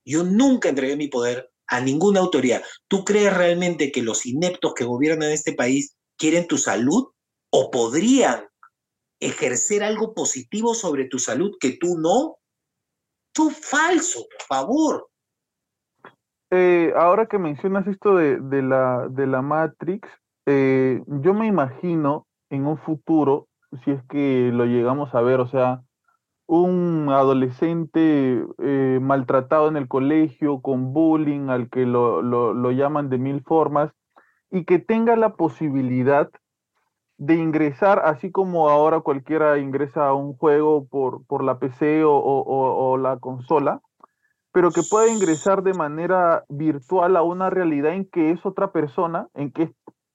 [0.03, 2.63] Yo nunca entregué mi poder a ninguna autoridad.
[2.87, 7.09] ¿Tú crees realmente que los ineptos que gobiernan este país quieren tu salud
[7.51, 8.47] o podrían
[9.19, 12.37] ejercer algo positivo sobre tu salud que tú no?
[13.31, 15.09] Tú falso, por favor.
[16.51, 20.09] Eh, ahora que mencionas esto de, la, de la Matrix,
[20.45, 23.47] eh, yo me imagino en un futuro,
[23.83, 25.83] si es que lo llegamos a ver, o sea,
[26.47, 33.19] un adolescente eh, maltratado en el colegio, con bullying, al que lo, lo, llaman de
[33.19, 33.91] mil formas,
[34.49, 36.31] y que tenga la posibilidad
[37.17, 42.13] de ingresar, así como ahora cualquiera ingresa a un juego por, por la PC o,
[42.15, 43.81] o, la consola,
[44.51, 49.29] pero que pueda ingresar de manera virtual a una realidad en que es otra persona,
[49.33, 49.69] en que es,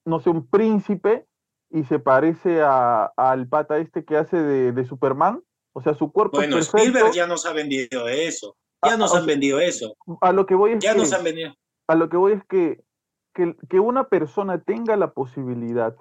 [0.04, 1.26] no sé, un príncipe
[1.70, 5.42] y se parece al pata este que hace de, Superman.
[5.72, 6.98] O sea, su cuerpo bueno, es perfecto.
[6.98, 8.56] Spielberg ya nos ha vendido eso.
[8.82, 9.96] Ya nos han vendido eso.
[10.20, 11.54] A lo que voy es ya que, nos han vendido.
[11.88, 12.84] A lo que voy es que,
[13.34, 15.96] que, que una persona tenga la posibilidad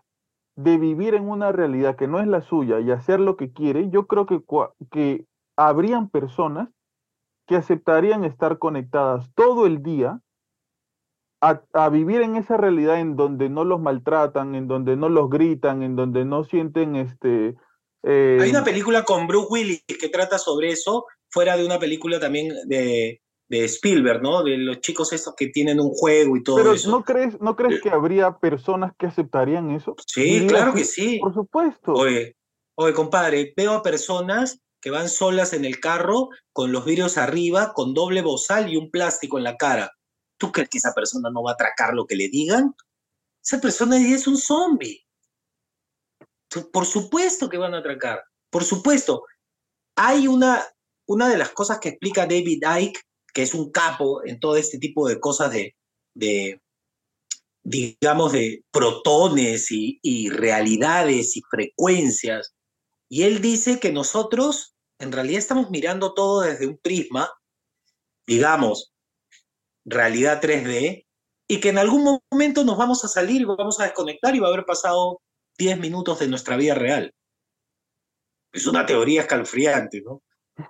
[0.56, 3.90] de vivir en una realidad que no es la suya y hacer lo que quiere,
[3.90, 4.42] yo creo que,
[4.92, 5.26] que
[5.58, 6.70] habrían personas
[7.54, 10.20] que aceptarían estar conectadas todo el día
[11.40, 15.84] a, vivir en esa realidad en donde no los maltratan, en donde no los gritan,
[15.84, 17.54] en donde no sienten este...
[18.02, 22.20] Eh, Hay una película con Bruce Willis que trata sobre eso, fuera de una película
[22.20, 24.42] también de, de Spielberg, ¿no?
[24.42, 26.90] De los chicos estos que tienen un juego y todo Pero eso.
[26.90, 29.96] ¿no crees, ¿no crees que habría personas que aceptarían eso?
[30.08, 31.20] Sí, claro que sí.
[31.20, 31.94] Por supuesto.
[31.94, 32.36] Oye,
[32.74, 37.72] oye, compadre, veo a personas que van solas en el carro con los vidrios arriba,
[37.74, 39.90] con doble bozal y un plástico en la cara.
[40.38, 42.76] ¿Tú crees que esa persona no va a atracar lo que le digan?
[43.42, 45.08] Esa persona es un zombie.
[46.74, 48.26] Por supuesto que van a atracar.
[48.50, 49.24] Por supuesto.
[49.96, 50.62] Hay una,
[51.08, 53.00] una de las cosas que explica David Icke,
[53.34, 55.78] que es un capo en todo este tipo de cosas de,
[56.14, 56.62] de
[57.64, 62.54] digamos, de protones y, y realidades y frecuencias.
[63.08, 64.73] Y él dice que nosotros
[65.04, 67.30] en realidad estamos mirando todo desde un prisma,
[68.26, 68.94] digamos,
[69.86, 71.06] realidad 3D,
[71.48, 74.48] y que en algún momento nos vamos a salir y vamos a desconectar y va
[74.48, 75.22] a haber pasado
[75.58, 77.14] 10 minutos de nuestra vida real.
[78.54, 80.24] Es una teoría escalofriante, ¿no?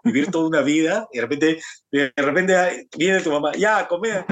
[0.03, 1.61] Vivir toda una vida y de repente,
[1.91, 4.25] de repente viene tu mamá, ya, come,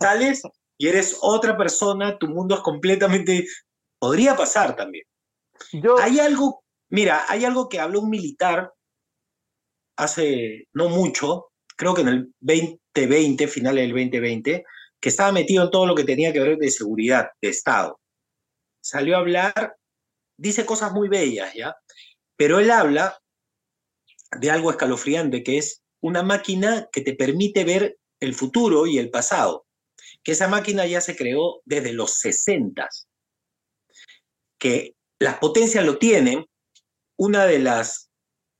[0.00, 0.42] sales
[0.76, 3.46] y eres otra persona, tu mundo es completamente...
[3.98, 5.06] Podría pasar también.
[6.02, 8.73] Hay algo, mira, hay algo que habló un militar
[9.96, 14.64] hace no mucho, creo que en el 2020, finales del 2020,
[15.00, 18.00] que estaba metido en todo lo que tenía que ver de seguridad, de Estado.
[18.82, 19.76] Salió a hablar,
[20.38, 21.76] dice cosas muy bellas, ¿ya?
[22.36, 23.18] Pero él habla
[24.38, 29.10] de algo escalofriante, que es una máquina que te permite ver el futuro y el
[29.10, 29.66] pasado,
[30.22, 32.88] que esa máquina ya se creó desde los 60,
[34.58, 36.46] que las potencias lo tienen,
[37.16, 38.10] una de las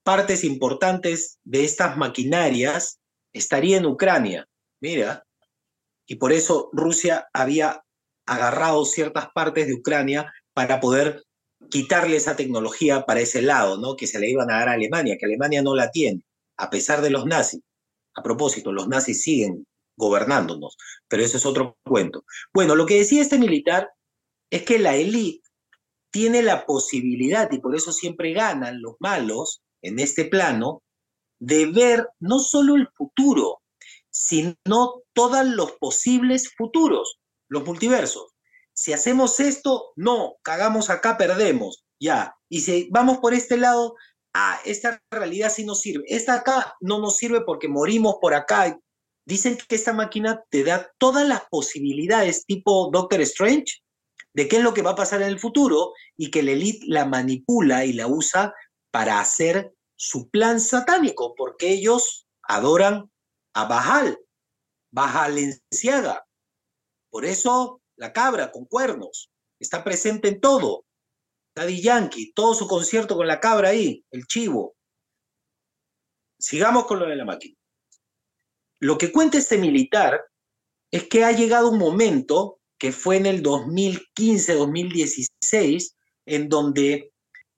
[0.04, 3.00] partes importantes de estas maquinarias
[3.32, 4.46] estaría en Ucrania.
[4.80, 5.24] Mira,
[6.06, 7.82] y por eso Rusia había
[8.26, 11.24] agarrado ciertas partes de Ucrania para poder
[11.70, 13.96] quitarle esa tecnología para ese lado, ¿no?
[13.96, 16.22] Que se le iban a dar a Alemania, que Alemania no la tiene,
[16.58, 17.62] a pesar de los nazis.
[18.14, 20.76] A propósito, los nazis siguen gobernándonos,
[21.08, 22.24] pero eso es otro cuento.
[22.52, 23.90] Bueno, lo que decía este militar
[24.50, 25.42] es que la élite
[26.10, 30.82] tiene la posibilidad, y por eso siempre ganan los malos en este plano,
[31.38, 33.60] de ver no solo el futuro,
[34.10, 38.34] sino todos los posibles futuros, los multiversos.
[38.72, 42.34] Si hacemos esto, no, cagamos acá, perdemos, ya.
[42.48, 43.94] Y si vamos por este lado,
[44.34, 46.04] ah, esta realidad sí nos sirve.
[46.08, 48.78] Esta acá no nos sirve porque morimos por acá.
[49.26, 53.82] Dicen que esta máquina te da todas las posibilidades tipo Doctor Strange
[54.32, 56.86] de qué es lo que va a pasar en el futuro y que la elite
[56.88, 58.54] la manipula y la usa
[58.90, 63.10] para hacer su plan satánico, porque ellos adoran
[63.54, 64.18] a Bajal,
[64.90, 66.26] Bajalenciaga.
[67.10, 69.30] Por eso la cabra con cuernos
[69.60, 70.84] está presente en todo.
[71.54, 74.76] Daddy Yankee, todo su concierto con la cabra ahí, el chivo.
[76.38, 77.56] Sigamos con lo de la máquina.
[78.80, 80.22] Lo que cuenta este militar
[80.90, 85.94] es que ha llegado un momento, que fue en el 2015-2016,
[86.26, 87.13] en donde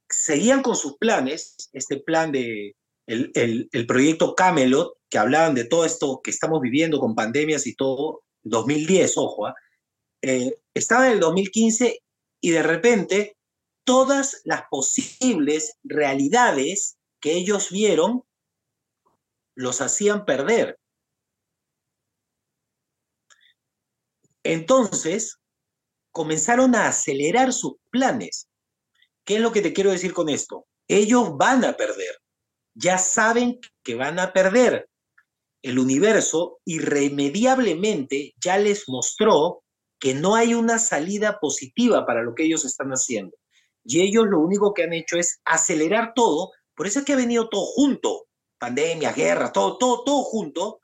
[0.09, 2.76] seguían con sus planes, este plan de
[3.07, 8.24] el, proyecto Camelot, que hablaban de todo esto que estamos viviendo con pandemias y todo,
[8.42, 9.54] 2010, ojo, ¿ah?
[10.22, 12.02] eh, estaba en el 2015
[12.40, 13.36] y de repente
[13.84, 18.24] todas las posibles realidades que ellos vieron
[19.54, 20.78] los hacían perder.
[24.44, 25.38] Entonces,
[26.12, 28.48] comenzaron a acelerar sus planes.
[29.27, 30.66] ¿Qué es lo que te quiero decir con esto?
[30.89, 32.16] Ellos van a perder.
[32.74, 34.89] Ya saben que van a perder.
[35.62, 39.64] El universo irremediablemente ya les mostró
[39.99, 43.37] que no hay una salida positiva para lo que ellos están haciendo.
[43.85, 46.53] Y ellos lo único que han hecho es acelerar todo.
[46.77, 48.27] Por eso es que ha venido todo junto.
[48.59, 50.81] Pandemia, guerra, todo, todo, todo junto.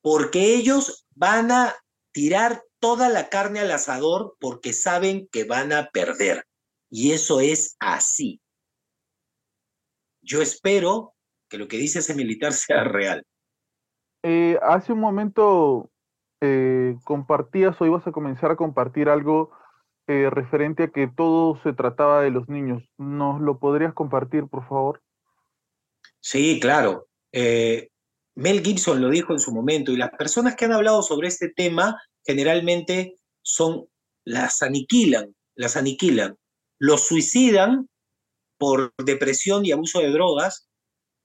[0.00, 1.76] Porque ellos van a
[2.12, 6.46] tirar toda la carne al asador porque saben que van a perder.
[6.94, 8.38] Y eso es así.
[10.20, 11.14] Yo espero
[11.48, 13.24] que lo que dice ese militar sea real.
[14.22, 15.90] Eh, hace un momento
[16.42, 19.52] eh, compartías o ibas a comenzar a compartir algo
[20.06, 22.84] eh, referente a que todo se trataba de los niños.
[22.98, 25.02] ¿Nos lo podrías compartir, por favor?
[26.20, 27.08] Sí, claro.
[27.32, 31.48] Mel Gibson lo dijo en su momento y las personas que han hablado sobre este
[31.48, 33.86] tema generalmente son,
[34.24, 36.36] las aniquilan, las aniquilan,
[36.82, 37.88] los suicidan
[38.58, 40.68] por depresión y abuso de drogas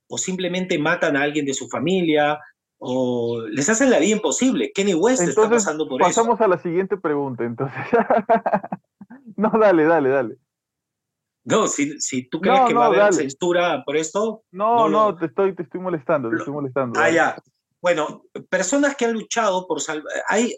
[0.07, 2.39] o simplemente matan a alguien de su familia
[2.77, 4.71] o les hacen la vida imposible.
[4.71, 6.09] Kenny West está pasando por eso.
[6.09, 7.75] Pasamos a la siguiente pregunta, entonces.
[9.35, 10.37] no, dale, dale, dale.
[11.43, 14.43] No, si, si tú crees que va a haber censura por esto.
[14.51, 16.99] No, no, te, estoy, te estoy molestando, te estoy molestando.
[16.99, 17.35] Ah, ya.
[17.81, 20.13] Bueno, personas que han luchado por salvar.
[20.29, 20.55] Hay,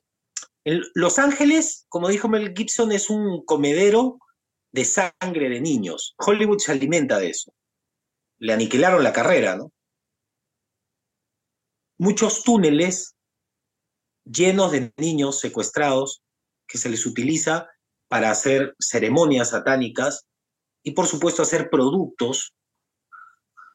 [0.93, 4.19] los Ángeles, como dijo Mel Gibson, es un comedero
[4.71, 6.15] de sangre de niños.
[6.17, 7.53] Hollywood se alimenta de eso.
[8.37, 9.71] Le aniquilaron la carrera, ¿no?
[11.97, 13.15] Muchos túneles
[14.23, 16.21] llenos de niños secuestrados
[16.67, 17.67] que se les utiliza
[18.07, 20.25] para hacer ceremonias satánicas
[20.83, 22.53] y por supuesto hacer productos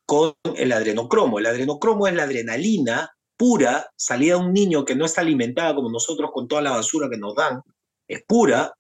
[0.07, 1.39] con el adrenocromo.
[1.39, 5.91] El adrenocromo es la adrenalina pura, salida de un niño que no está alimentada como
[5.91, 7.61] nosotros con toda la basura que nos dan,
[8.07, 8.73] es pura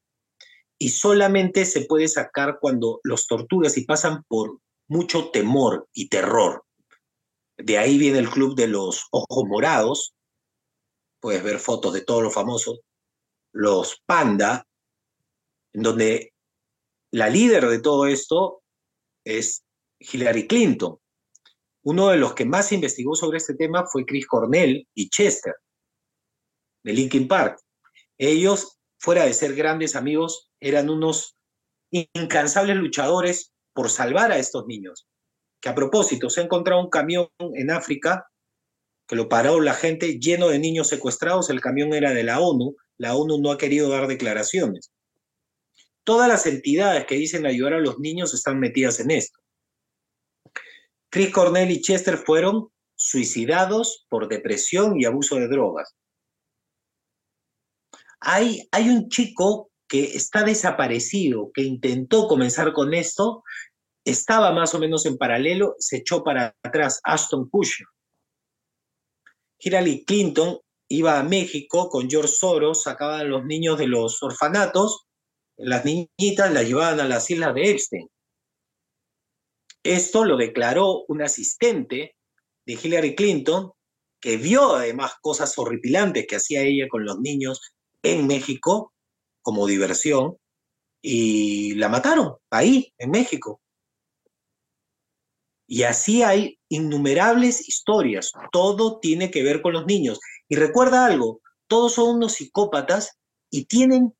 [0.84, 6.62] y solamente se puede sacar cuando los torturas y pasan por mucho temor y terror.
[7.56, 10.14] De ahí viene el club de los ojos morados,
[11.20, 12.80] puedes ver fotos de todos los famosos,
[13.54, 14.66] los panda,
[15.72, 16.34] en donde
[17.12, 18.62] la líder de todo esto
[19.24, 19.64] es
[19.98, 20.98] Hillary Clinton.
[21.84, 25.54] Uno de los que más investigó sobre este tema fue Chris Cornell y Chester,
[26.82, 27.58] de Linkin Park.
[28.18, 31.36] Ellos, fuera de ser grandes amigos, eran unos
[31.90, 35.06] incansables luchadores por salvar a estos niños.
[35.60, 38.26] Que a propósito, se ha encontrado un camión en África
[39.06, 41.50] que lo paró la gente lleno de niños secuestrados.
[41.50, 42.76] El camión era de la ONU.
[42.96, 44.90] La ONU no ha querido dar declaraciones.
[46.02, 49.38] Todas las entidades que dicen ayudar a los niños están metidas en esto.
[51.10, 55.94] Chris Cornell y Chester fueron suicidados por depresión y abuso de drogas.
[58.26, 63.44] Hay, un chico que está desaparecido, que intentó comenzar con esto,
[64.04, 67.86] estaba más o menos en paralelo, se echó para atrás, Ashton Kutcher.
[69.58, 70.58] Hillary Clinton
[70.88, 75.04] iba a México con George Soros, sacaban a los niños de los orfanatos,
[75.56, 78.08] las niñitas las llevaban a las islas de Epstein.
[79.82, 82.16] Esto lo declaró un asistente
[82.64, 83.72] de Hillary Clinton,
[84.18, 87.73] que vio además cosas horripilantes que hacía ella con los niños
[88.04, 88.92] en México
[89.42, 90.36] como diversión
[91.02, 93.60] y la mataron ahí, en México.
[95.66, 98.32] Y así hay innumerables historias.
[98.52, 100.20] Todo tiene que ver con los niños.
[100.48, 103.18] Y recuerda algo, todos son unos psicópatas
[103.50, 104.14] y tienen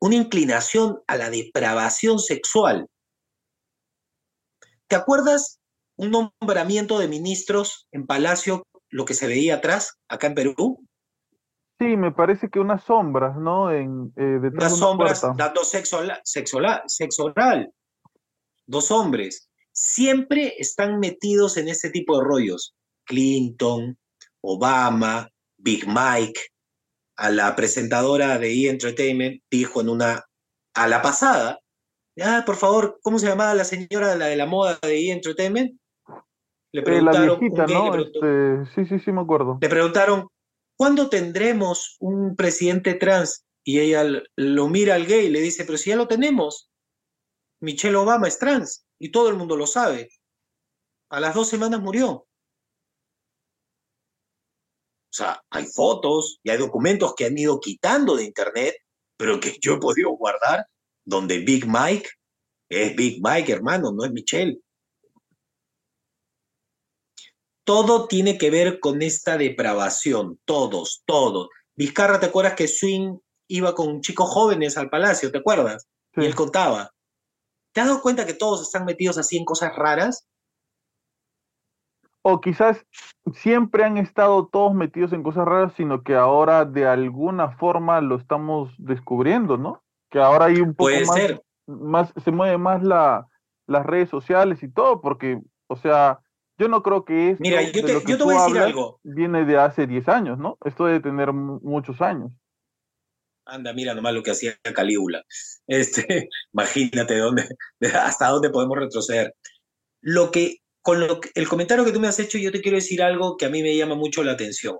[0.00, 2.86] una inclinación a la depravación sexual.
[4.88, 5.58] ¿Te acuerdas
[5.96, 10.86] un nombramiento de ministros en Palacio, lo que se veía atrás, acá en Perú?
[11.78, 13.70] Sí, me parece que unas sombras, ¿no?
[13.70, 17.70] En, eh, unas sombras dando sexo, sexo oral.
[18.66, 19.50] Dos hombres.
[19.72, 22.74] Siempre están metidos en ese tipo de rollos.
[23.04, 23.98] Clinton,
[24.40, 26.40] Obama, Big Mike.
[27.18, 28.70] A la presentadora de E!
[28.70, 30.24] Entertainment dijo en una,
[30.74, 31.60] a la pasada,
[32.22, 35.12] Ah, por favor, ¿cómo se llamaba la señora la de la moda de E!
[35.12, 35.78] Entertainment?
[36.72, 37.28] Le preguntaron.
[37.28, 37.94] la viejita, ¿no?
[37.94, 39.58] Este, sí, sí, sí, me acuerdo.
[39.60, 40.28] Le preguntaron,
[40.76, 43.44] ¿cuándo tendremos un presidente trans?
[43.64, 44.04] Y ella
[44.36, 46.70] lo mira al gay y le dice, pero si ya lo tenemos.
[47.60, 50.10] Michelle Obama es trans y todo el mundo lo sabe.
[51.10, 52.10] A las dos semanas murió.
[52.10, 52.28] O
[55.10, 58.76] sea, hay fotos y hay documentos que han ido quitando de internet,
[59.16, 60.66] pero que yo he podido guardar
[61.04, 62.08] donde Big Mike
[62.68, 64.60] Es Big Mike, hermano, no es Michelle.
[67.66, 71.48] Todo tiene que ver con esta depravación, todos, todos.
[71.74, 75.88] Vizcarra, ¿te acuerdas que Swing iba con chicos jóvenes al palacio, ¿te acuerdas?
[76.14, 76.92] Y él contaba.
[77.72, 80.28] ¿Te has dado cuenta que todos están metidos así en cosas raras?
[82.22, 82.86] O quizás
[83.34, 88.14] siempre han estado todos metidos en cosas raras, sino que ahora de alguna forma lo
[88.14, 89.82] estamos descubriendo, ¿no?
[90.08, 91.42] Que ahora hay un poco Puede más, ser.
[91.66, 93.26] más, se mueve más la,
[93.66, 96.20] las redes sociales y todo, porque, o sea,
[96.58, 98.42] yo no creo que esto Mira, yo de te, lo que yo te voy a
[98.44, 99.00] decir algo.
[99.02, 100.58] viene de hace 10 años, ¿no?
[100.64, 102.30] Esto debe tener mu- muchos años.
[103.44, 105.22] Anda, mira nomás lo que hacía Calígula.
[105.66, 107.48] Este, imagínate dónde,
[107.94, 109.34] hasta dónde podemos retroceder.
[110.00, 112.76] Lo que, con lo que- el comentario que tú me has hecho, yo te quiero
[112.76, 114.78] decir algo que a mí me llama mucho la atención.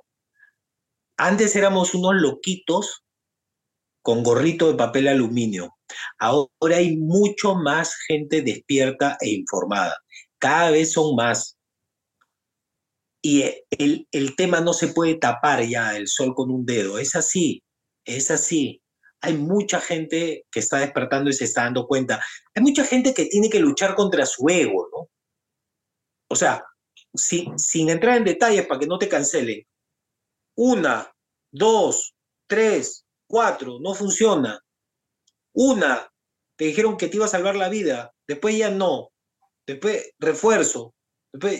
[1.19, 3.05] Antes éramos unos loquitos
[4.03, 5.75] con gorrito de papel aluminio.
[6.19, 9.97] Ahora hay mucho más gente despierta e informada.
[10.39, 11.56] Cada vez son más.
[13.23, 16.99] Y el, el tema no se puede tapar ya el sol con un dedo.
[16.99, 17.63] Es así,
[18.05, 18.83] es así.
[19.21, 22.23] Hay mucha gente que está despertando y se está dando cuenta.
[22.55, 25.09] Hay mucha gente que tiene que luchar contra su ego, ¿no?
[26.29, 26.65] O sea,
[27.15, 29.67] sin, entrar en detalles para que no te cancelen.
[30.57, 31.13] Una,
[31.51, 32.15] dos,
[32.47, 34.61] tres, cuatro, no funciona.
[35.53, 36.11] Una,
[36.57, 39.11] te dijeron que te iba a salvar la vida, después ya no.
[39.67, 40.95] Después refuerzo,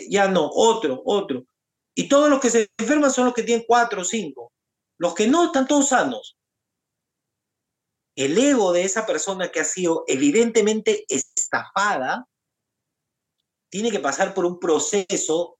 [0.09, 1.45] ya no, otro, otro.
[1.95, 4.51] Y todos los que se enferman son los que tienen cuatro o cinco.
[4.99, 6.37] Los que no están todos sanos.
[8.15, 12.27] El ego de esa persona que ha sido evidentemente estafada
[13.69, 15.59] tiene que pasar por un proceso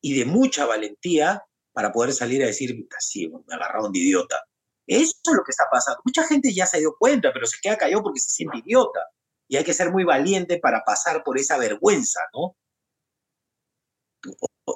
[0.00, 4.40] y de mucha valentía para poder salir a decir, así, me agarraron de idiota.
[4.86, 6.00] Eso es lo que está pasando.
[6.04, 9.00] Mucha gente ya se dio cuenta, pero se queda callado porque se siente idiota.
[9.48, 12.56] Y hay que ser muy valiente para pasar por esa vergüenza, ¿no?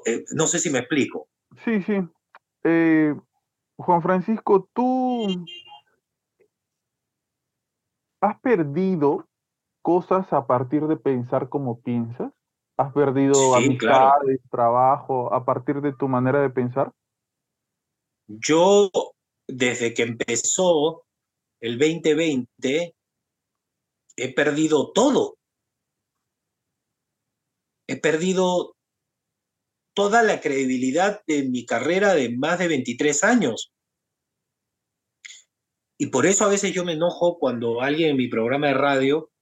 [0.07, 1.28] Eh, no sé si me explico.
[1.64, 1.94] Sí, sí.
[2.64, 3.14] Eh,
[3.76, 5.44] Juan Francisco, tú
[8.20, 9.26] has perdido
[9.82, 12.32] cosas a partir de pensar como piensas.
[12.76, 14.07] ¿Has perdido Sí, claro.
[14.07, 16.92] amistades, trabajo a partir de tu manera de pensar?
[18.28, 18.90] Yo,
[19.49, 21.05] desde que empezó
[21.61, 22.94] el 2020,
[24.16, 25.36] he perdido todo.
[27.88, 28.76] He perdido
[29.99, 33.72] toda la credibilidad de mi carrera de más de 23 años.
[35.99, 39.32] Y por eso a veces yo me enojo cuando alguien en mi programa de radio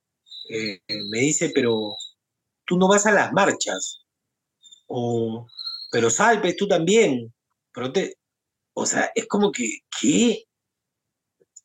[0.48, 0.80] eh,
[1.10, 1.94] me dice, pero
[2.64, 4.06] tú no vas a las marchas.
[4.86, 5.46] O,
[5.92, 7.34] pero Salpes, tú también.
[7.74, 7.92] Pero.
[8.72, 10.44] O sea, es como que, ¿qué?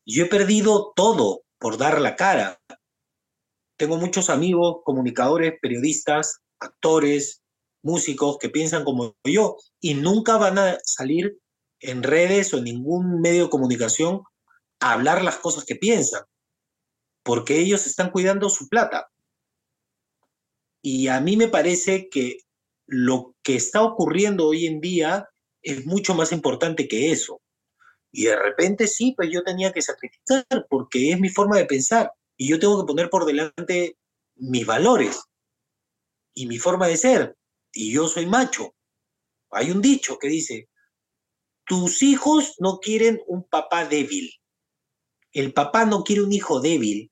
[0.06, 2.60] Yo he perdido todo por dar la cara.
[3.78, 7.41] Tengo muchos amigos, comunicadores, periodistas, actores,
[7.84, 11.40] músicos que piensan como yo y nunca van a salir
[11.80, 14.22] en redes o en ningún medio de comunicación
[14.80, 16.24] a hablar las cosas que piensan,
[17.24, 19.10] porque ellos están cuidando su plata.
[20.82, 22.40] Y a mí me parece que
[22.88, 25.30] lo que está ocurriendo hoy en día
[25.62, 27.42] es mucho más importante que eso.
[28.12, 32.12] Y de repente sí, pues yo tenía que sacrificar porque es mi forma de pensar
[32.36, 33.98] y yo tengo que poner por delante
[34.36, 35.22] mis valores
[36.34, 37.38] y mi forma de ser.
[37.74, 38.76] Y yo soy macho.
[39.52, 40.70] Hay un dicho que dice,
[41.66, 44.30] tus hijos no quieren un papá débil.
[45.32, 47.12] El papá no quiere un hijo débil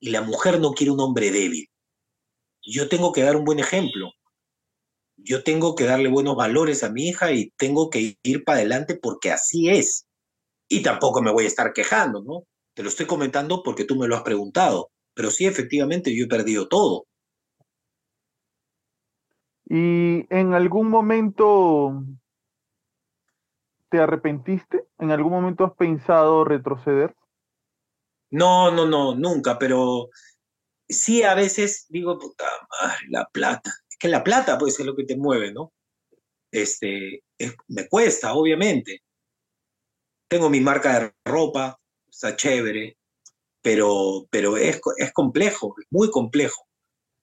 [0.00, 1.66] y la mujer no quiere un hombre débil.
[2.62, 4.12] Yo tengo que dar un buen ejemplo.
[5.16, 8.94] Yo tengo que darle buenos valores a mi hija y tengo que ir para adelante
[8.94, 10.06] porque así es.
[10.68, 12.44] Y tampoco me voy a estar quejando, ¿no?
[12.74, 14.92] Te lo estoy comentando porque tú me lo has preguntado.
[15.14, 17.07] Pero sí, efectivamente, yo he perdido todo.
[19.68, 22.02] ¿Y en algún momento
[23.90, 24.86] te arrepentiste?
[24.98, 27.14] ¿En algún momento has pensado retroceder?
[28.30, 30.10] No, no, no, nunca, pero
[30.88, 32.46] sí a veces digo, puta
[32.82, 33.72] madre, la plata.
[33.90, 35.72] Es que la plata, pues, es lo que te mueve, ¿no?
[36.52, 39.02] Este, es- me cuesta, obviamente.
[40.28, 41.78] Tengo mi marca de ropa,
[42.08, 42.96] está chévere,
[43.62, 46.68] pero, pero es, es complejo, es muy complejo,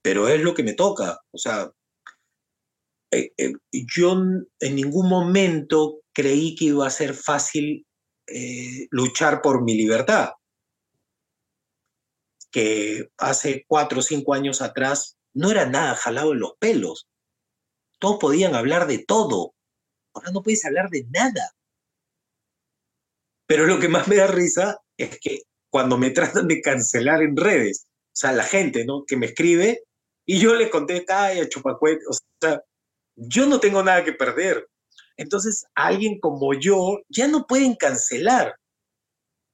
[0.01, 1.19] pero es lo que me toca.
[1.31, 1.71] O sea,
[3.15, 4.13] eh, eh, yo
[4.59, 7.85] en ningún momento creí que iba a ser fácil
[8.27, 10.31] eh, luchar por mi libertad
[12.51, 17.05] que hace cuatro o cinco años atrás no era nada jalado en los pelos.
[17.99, 19.53] Todos podían hablar de todo.
[20.13, 21.51] Ahora no puedes hablar de nada.
[23.45, 27.35] Pero lo que más me da risa es que cuando me tratan de cancelar en
[27.35, 29.03] redes, sea, la gente, ¿no?
[29.05, 29.83] Que me escribe
[30.25, 32.63] y yo le conté, calla, chupacuete, o sea,
[33.15, 34.67] yo no tengo nada que perder.
[35.17, 38.55] Entonces, alguien como yo ya no pueden cancelar.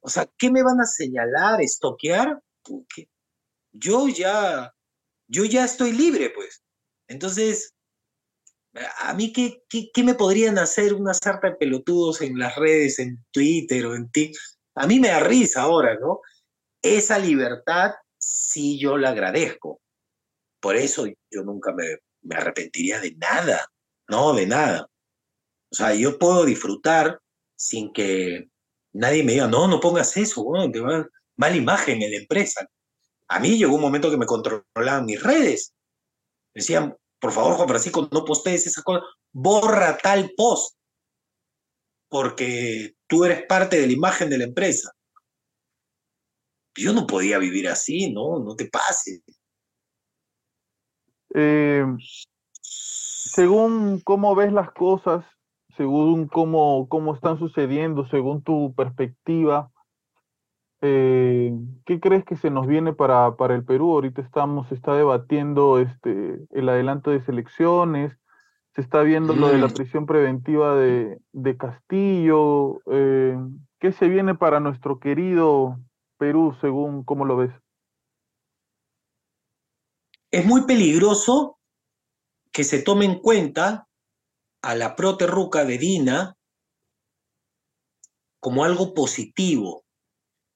[0.02, 2.40] O sea, ¿qué me van a señalar, estoquear?
[3.72, 4.74] Yo ya,
[5.28, 6.64] yo ya estoy libre, pues.
[7.08, 7.74] Entonces,
[9.00, 13.24] a mí, ¿qué, qué, me podrían hacer una sarta de pelotudos en las redes, en
[13.32, 14.42] Twitter o en TikTok?
[14.76, 16.22] A mí me da risa ahora, ¿no?
[16.82, 19.82] Esa libertad sí yo la agradezco.
[20.60, 23.68] Por eso yo nunca me, me arrepentiría de nada,
[24.07, 24.88] no, de nada.
[25.72, 27.19] O sea, yo puedo disfrutar
[27.56, 28.49] sin que
[28.93, 31.07] nadie me diga, no, no pongas eso, bueno, te va
[31.38, 32.68] mala imagen en la empresa.
[33.27, 35.73] A mí llegó un momento que me controlaban mis redes.
[36.53, 40.76] Decían, por favor, Juan Francisco, no postees esa cosa, borra tal post,
[42.10, 44.91] porque tú eres parte de la imagen de la empresa.
[46.76, 48.39] Yo no podía vivir así, ¿no?
[48.39, 49.22] No te pases.
[51.34, 51.86] Eh,
[52.62, 55.26] según cómo ves las cosas,
[55.78, 59.72] según cómo, cómo están sucediendo, según tu perspectiva,
[60.82, 61.53] eh,
[61.86, 63.91] ¿qué crees que se nos viene para, para el Perú?
[63.91, 68.18] Ahorita estamos, se está debatiendo este, el adelanto de selecciones,
[68.74, 69.74] se está viendo lo de la mm.
[69.74, 72.80] prisión preventiva de, de Castillo.
[72.91, 73.38] Eh,
[73.80, 75.78] ¿Qué se viene para nuestro querido
[76.18, 77.52] Perú, según cómo lo ves?
[80.32, 81.60] Es muy peligroso
[82.52, 83.88] que se tome en cuenta
[84.62, 86.38] a la proterruca de Dina
[88.40, 89.86] como algo positivo.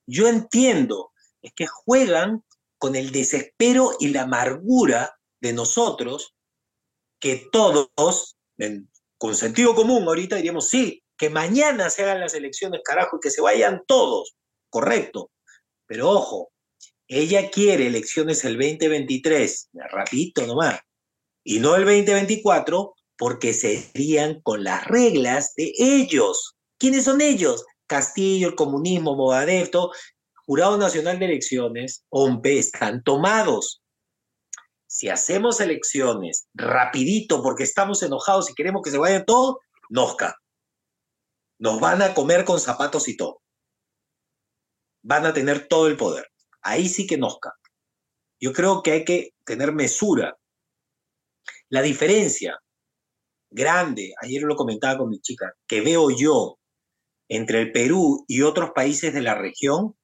[0.07, 1.11] Yo entiendo,
[1.41, 2.43] es que juegan
[2.77, 6.35] con el desespero y la amargura de nosotros,
[7.19, 8.37] que todos,
[9.17, 13.29] con sentido común, ahorita diríamos, sí, que mañana se hagan las elecciones, carajo, y que
[13.29, 14.35] se vayan todos,
[14.69, 15.31] correcto.
[15.85, 16.51] Pero ojo,
[17.07, 20.79] ella quiere elecciones el 2023, rapidito nomás,
[21.43, 26.55] y no el 2024, porque serían con las reglas de ellos.
[26.77, 27.63] ¿Quiénes son ellos?
[27.87, 29.91] Castillo, el comunismo, Movadefto,
[30.45, 33.81] Jurado Nacional de Elecciones, OMPE, están tomados.
[34.87, 39.57] Si hacemos elecciones rapidito porque estamos enojados y queremos que se vayan todos,
[39.89, 40.35] nosca.
[41.59, 43.41] Nos van a comer con zapatos y todo.
[45.03, 46.27] Van a tener todo el poder.
[46.65, 47.53] Ahí sí que nosca.
[48.41, 50.35] Yo creo que hay que tener mesura.
[51.69, 52.59] La diferencia
[53.51, 56.57] grande, ayer lo comentaba con mi chica, que veo yo
[57.29, 59.95] entre el Perú y otros países de la región,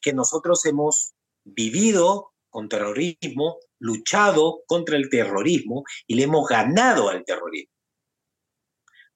[0.00, 1.12] que nosotros hemos
[1.44, 7.74] vivido con terrorismo, luchado contra el terrorismo y le hemos ganado al terrorismo.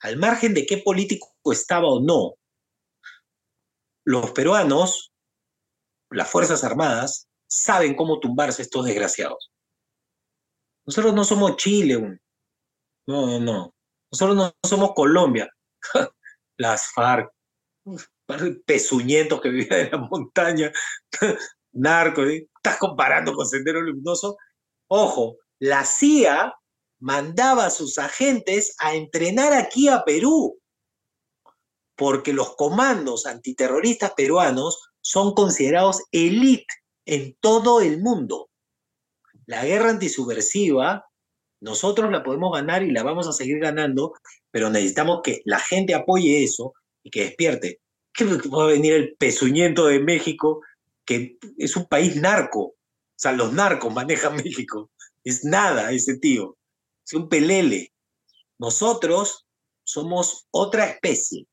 [0.01, 2.35] Al margen de qué político estaba o no,
[4.05, 5.10] los peruanos,
[6.11, 9.51] las Fuerzas Armadas, saben cómo tumbarse estos desgraciados.
[10.87, 12.21] Nosotros no somos Chile,
[13.07, 13.75] no, no, no.
[14.13, 15.49] Nosotros no somos Colombia.
[16.57, 17.33] Las FARC,
[18.67, 20.73] pezuñentos que vivían en la montaña,
[21.73, 24.37] narcos, estás comparando con Sendero Luminoso.
[24.89, 26.55] Ojo, la CIA
[27.01, 30.61] mandaba a sus agentes a entrenar aquí a Perú,
[31.97, 36.73] porque los comandos antiterroristas peruanos son considerados elite
[37.05, 38.49] en todo el mundo.
[39.47, 41.05] La guerra antisubversiva
[41.61, 44.15] nosotros la podemos ganar y la vamos a seguir ganando,
[44.53, 47.81] pero necesitamos que la gente apoye eso y que despierte.
[48.15, 50.63] ¿Qué va a venir el pezuñento de México,
[51.05, 52.61] que es un país narco?
[52.61, 52.77] O
[53.17, 54.93] sea, los narcos manejan México.
[55.25, 56.57] Es nada ese tío.
[57.05, 57.93] Es un pelele.
[58.61, 59.45] Nosotros
[59.83, 61.49] somos otra especie.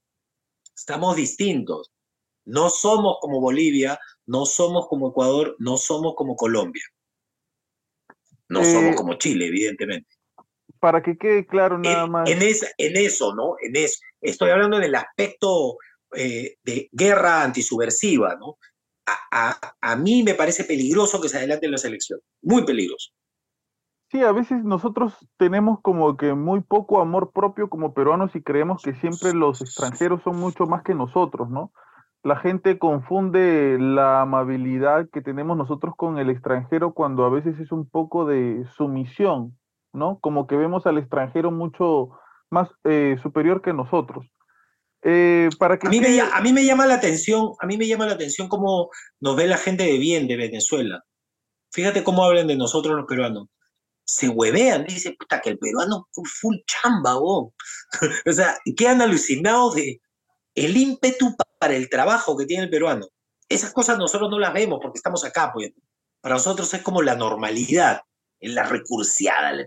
[0.75, 1.91] Estamos distintos.
[2.47, 6.83] No somos como Bolivia, no somos como Ecuador, no somos como Colombia.
[8.47, 10.07] No somos eh, como Chile, evidentemente.
[10.79, 12.29] Para que quede claro nada más.
[12.29, 13.55] En, en eso, ¿no?
[13.61, 13.99] En eso.
[14.21, 15.77] Estoy hablando del aspecto
[16.15, 18.57] eh, de guerra antisubversiva, ¿no?
[19.31, 22.23] A, a, mí me parece peligroso que se adelanten las elecciones.
[22.41, 23.11] Muy peligroso.
[24.09, 28.81] Sí, a veces nosotros tenemos como que muy poco amor propio como peruanos y creemos
[28.81, 31.73] que siempre los extranjeros son mucho más que nosotros, ¿no?
[32.27, 37.71] La gente confunde la amabilidad que tenemos nosotros con el extranjero cuando a veces es
[37.71, 39.57] un poco de sumisión,
[39.93, 40.19] ¿no?
[40.19, 42.09] Como que vemos al extranjero mucho
[42.49, 44.25] más eh, superior que nosotros.
[45.03, 47.87] Eh, para que a, mí me, a mí me llama la atención, a mí me
[47.87, 48.89] llama la atención cómo
[49.21, 51.05] nos ve la gente de bien de Venezuela.
[51.71, 53.47] Fíjate cómo hablan de nosotros los peruanos.
[54.03, 56.09] Se huevean, dice, puta, que el peruano
[56.41, 57.53] full chamba, o
[58.33, 60.01] sea, quedan alucinados de,
[60.57, 63.07] el ímpetu para el trabajo que tiene el peruano.
[63.47, 65.71] Esas cosas nosotros no las vemos porque estamos acá, pues.
[66.19, 68.01] Para nosotros es como la normalidad,
[68.39, 69.65] en la recursiada, la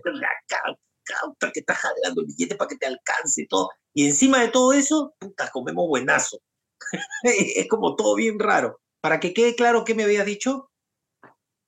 [1.03, 3.69] cauta que está jalando el billete para que te alcance todo.
[3.93, 6.39] Y encima de todo eso, puta, comemos buenazo.
[7.23, 8.79] es como todo bien raro.
[8.99, 10.69] Para que quede claro, ¿qué me habías dicho?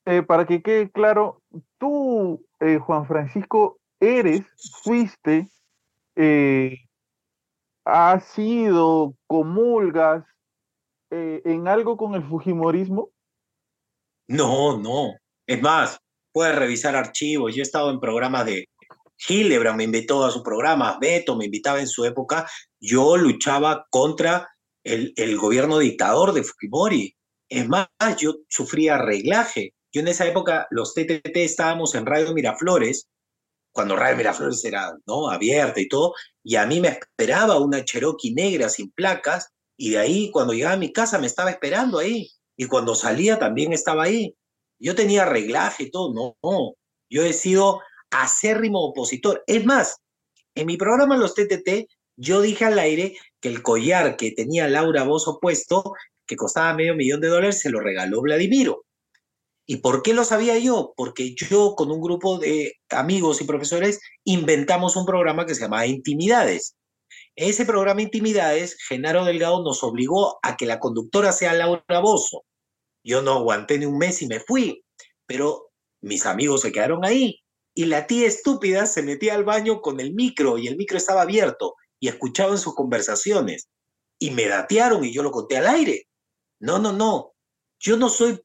[0.04, 1.42] Eh, para que quede claro,
[1.78, 4.42] tú, eh, Juan Francisco, eres,
[4.82, 5.48] fuiste,
[6.14, 6.76] eh,
[7.84, 10.24] has sido, comulgas
[11.10, 13.10] en algo con el Fujimorismo.
[14.28, 15.14] No, no.
[15.46, 15.98] Es más,
[16.32, 17.54] puedes revisar archivos.
[17.54, 18.68] Yo he estado en programas de
[19.28, 22.48] Hildebrand, me invitó a su programa, Beto me invitaba en su época.
[22.80, 24.48] Yo luchaba contra
[24.82, 27.14] el, el gobierno dictador de Fujimori.
[27.48, 27.88] Es más,
[28.18, 29.74] yo sufría reglaje.
[29.92, 33.08] Yo en esa época, los TTT estábamos en Radio Miraflores,
[33.74, 35.28] cuando Radio Miraflores era ¿no?
[35.28, 36.14] abierta y todo,
[36.44, 40.74] y a mí me esperaba una Cherokee negra sin placas, y de ahí, cuando llegaba
[40.74, 42.30] a mi casa, me estaba esperando ahí.
[42.56, 44.36] Y cuando salía también estaba ahí.
[44.78, 46.74] Yo tenía reglaje y todo, no.
[47.10, 47.80] Yo he sido
[48.10, 49.42] acérrimo opositor.
[49.48, 49.96] Es más,
[50.54, 55.02] en mi programa Los TTT, yo dije al aire que el collar que tenía Laura
[55.02, 55.94] Bozo puesto,
[56.26, 58.84] que costaba medio millón de dólares, se lo regaló Vladimiro.
[59.66, 60.92] ¿Y por qué lo sabía yo?
[60.96, 65.86] Porque yo con un grupo de amigos y profesores inventamos un programa que se llamaba
[65.86, 66.76] Intimidades.
[67.34, 72.44] Ese programa Intimidades, Genaro Delgado nos obligó a que la conductora sea Laura Bozo.
[73.02, 74.84] Yo no aguanté ni un mes y me fui,
[75.26, 75.70] pero
[76.02, 77.40] mis amigos se quedaron ahí.
[77.74, 81.22] Y la tía estúpida se metía al baño con el micro y el micro estaba
[81.22, 83.68] abierto y escuchaban sus conversaciones.
[84.18, 86.06] Y me datearon y yo lo conté al aire.
[86.60, 87.32] No, no, no.
[87.80, 88.40] Yo no soy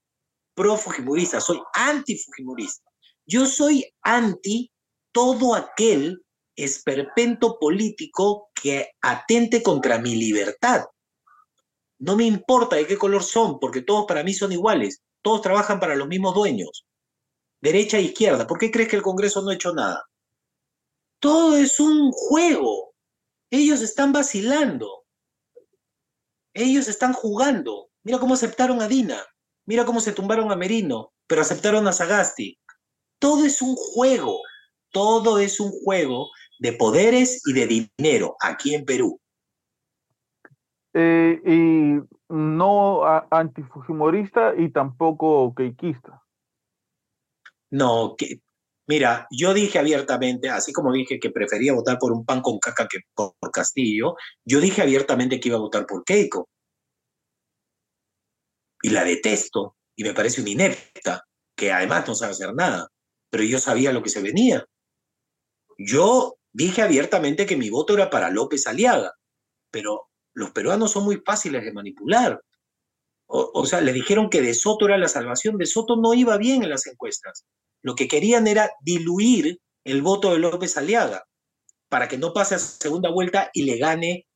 [0.60, 2.92] pro-fujimorista, soy anti-fujimorista.
[3.26, 4.70] Yo soy anti
[5.14, 6.22] todo aquel
[6.54, 10.84] esperpento político que atente contra mi libertad.
[11.98, 15.02] No me importa de qué color son, porque todos para mí son iguales.
[15.22, 16.86] Todos trabajan para los mismos dueños.
[17.62, 18.46] Derecha e izquierda.
[18.46, 20.04] ¿Por qué crees que el Congreso no ha hecho nada?
[21.22, 22.94] Todo es un juego.
[23.50, 25.06] Ellos están vacilando.
[26.54, 27.92] Ellos están jugando.
[28.04, 29.26] Mira cómo aceptaron a Dina.
[29.70, 32.58] Mira cómo se tumbaron a Merino, pero aceptaron a Sagasti.
[33.20, 34.40] Todo es un juego.
[34.92, 39.22] Todo es un juego de poderes y de dinero aquí en Perú.
[40.96, 46.20] Eh, y no antifujimorista y tampoco queiquista.
[47.70, 48.42] No, que,
[48.88, 52.88] mira, yo dije abiertamente, así como dije que prefería votar por un pan con caca
[52.88, 56.50] que por Castillo, yo dije abiertamente que iba a votar por Keiko.
[58.82, 61.26] Y la detesto, y me parece una inepta,
[61.56, 62.88] que además no sabe hacer nada,
[63.30, 64.66] pero yo sabía lo que se venía.
[65.78, 69.14] Yo dije abiertamente que mi voto era para López Aliaga,
[69.72, 72.42] pero los peruanos son muy fáciles de manipular.
[73.32, 75.58] O, sea, le dijeron que De Soto era la salvación.
[75.58, 77.46] De Soto no iba bien en las encuestas.
[77.84, 81.26] Lo que querían era diluir el voto de López Aliaga
[81.90, 84.28] para que no pase a segunda vuelta y le gane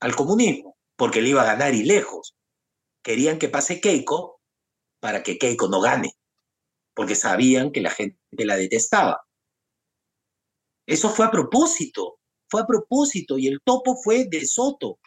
[0.00, 2.36] al comunismo, porque le iba a ganar y lejos.
[3.02, 4.40] Querían que pase Keiko
[5.00, 6.12] para que Keiko no gane,
[6.94, 9.22] porque sabían que la gente la detestaba.
[10.86, 12.18] Eso fue a propósito,
[12.50, 14.98] fue a propósito, y el topo fue de Soto.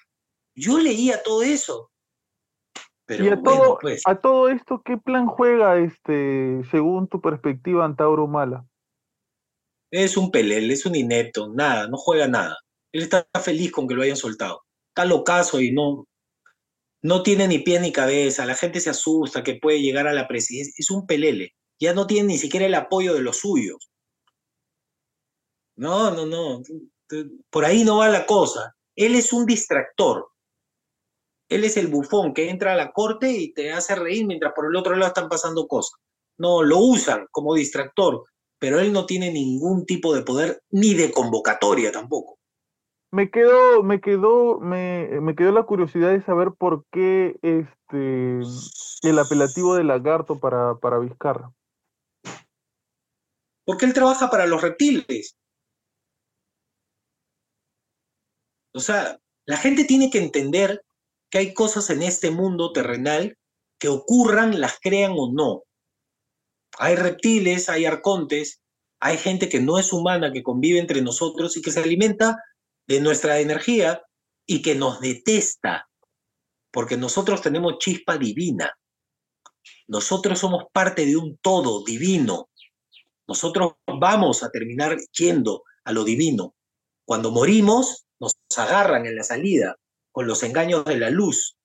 [0.56, 1.92] Yo leía todo eso.
[3.06, 4.02] Pero y a, todo, pues.
[4.06, 8.66] a todo esto, ¿qué plan juega este, según tu perspectiva Antauro Mala?
[9.92, 12.58] Es un pelel, es un inepto, nada, no juega nada.
[12.94, 14.64] Él está feliz con que lo hayan soltado.
[14.90, 16.08] Está locazo y no,
[17.04, 18.46] no tiene ni pie ni cabeza.
[18.46, 20.74] La gente se asusta que puede llegar a la presidencia.
[20.78, 21.54] Es un pelele.
[21.80, 23.92] Ya no tiene ni siquiera el apoyo de los suyos.
[25.76, 26.64] No, no, no.
[27.50, 28.74] Por ahí no va la cosa.
[28.96, 30.30] Él es un distractor.
[31.50, 34.68] Él es el bufón que entra a la corte y te hace reír mientras por
[34.68, 36.00] el otro lado están pasando cosas.
[36.38, 38.24] No, lo usan como distractor,
[38.58, 42.40] pero él no tiene ningún tipo de poder ni de convocatoria tampoco.
[43.14, 44.02] Me quedó, me
[44.62, 48.40] me, me quedó la curiosidad de saber por qué este
[49.04, 51.54] el apelativo de lagarto para, para Vizcarra.
[53.66, 55.38] Porque él trabaja para los reptiles.
[58.74, 60.84] O sea, la gente tiene que entender
[61.30, 63.38] que hay cosas en este mundo terrenal
[63.78, 65.62] que ocurran, las crean o no.
[66.80, 68.60] Hay reptiles, hay arcontes,
[69.00, 72.40] hay gente que no es humana, que convive entre nosotros y que se alimenta
[72.88, 74.04] de nuestra energía
[74.46, 75.90] y que nos detesta,
[76.72, 78.72] porque nosotros tenemos chispa divina.
[79.88, 82.50] Nosotros somos parte de un todo divino.
[83.28, 86.56] Nosotros vamos a terminar yendo a lo divino.
[87.06, 89.78] Cuando morimos, nos agarran en la salida
[90.12, 91.58] con los engaños de la luz.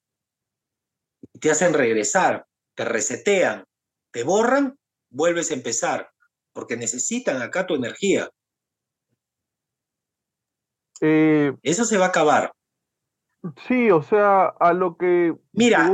[1.40, 3.64] te hacen regresar, te resetean
[4.10, 4.78] te borran,
[5.10, 6.10] vuelves a empezar,
[6.52, 8.30] porque necesitan acá tu energía.
[11.00, 12.52] Eh, Eso se va a acabar.
[13.66, 15.34] Sí, o sea, a lo que...
[15.52, 15.92] Mira,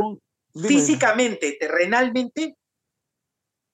[0.55, 2.57] físicamente, terrenalmente,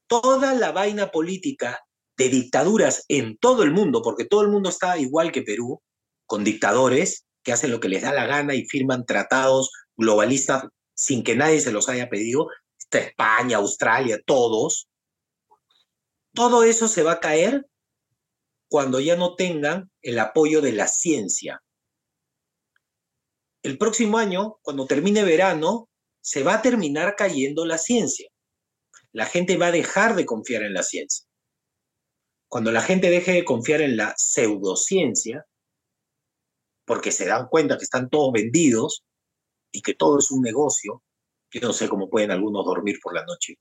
[0.09, 1.81] toda la vaina política
[2.17, 5.81] de dictaduras en todo el mundo, porque todo el mundo está igual que Perú,
[6.27, 11.23] con dictadores que hacen lo que les da la gana y firman tratados globalistas sin
[11.23, 12.49] que nadie se los haya pedido,
[12.79, 14.89] está España, Australia, todos,
[16.35, 17.67] todo eso se va a caer
[18.71, 21.61] cuando ya no tengan el apoyo de la ciencia.
[23.65, 25.89] El próximo año, cuando termine verano,
[26.23, 28.31] se va a terminar cayendo la ciencia.
[29.13, 31.27] La gente va a dejar de confiar en la ciencia.
[32.49, 35.45] Cuando la gente deje de confiar en la pseudociencia,
[36.85, 39.05] porque se dan cuenta que están todos vendidos
[39.73, 41.03] y que todo es un negocio,
[41.53, 43.57] yo no sé cómo pueden algunos dormir por la noche,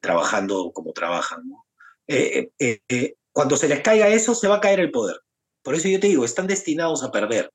[0.00, 1.44] trabajando como trabajan.
[2.08, 5.16] Eh, eh, eh, cuando se les caiga eso, se va a caer el poder.
[5.62, 7.50] Por eso yo te digo, están destinados a perder.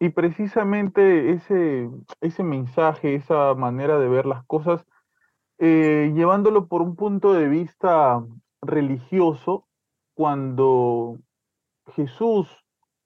[0.00, 4.84] y precisamente ese, mensaje, esa manera de ver las cosas,
[5.58, 8.22] llevándolo por un punto de vista
[8.62, 9.66] religioso,
[10.14, 11.18] cuando
[11.94, 12.48] Jesús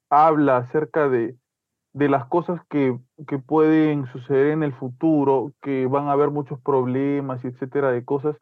[0.09, 1.37] habla acerca de,
[1.93, 2.97] las cosas que,
[3.27, 8.37] que, pueden suceder en el futuro, que van a haber muchos problemas etcétera de cosas,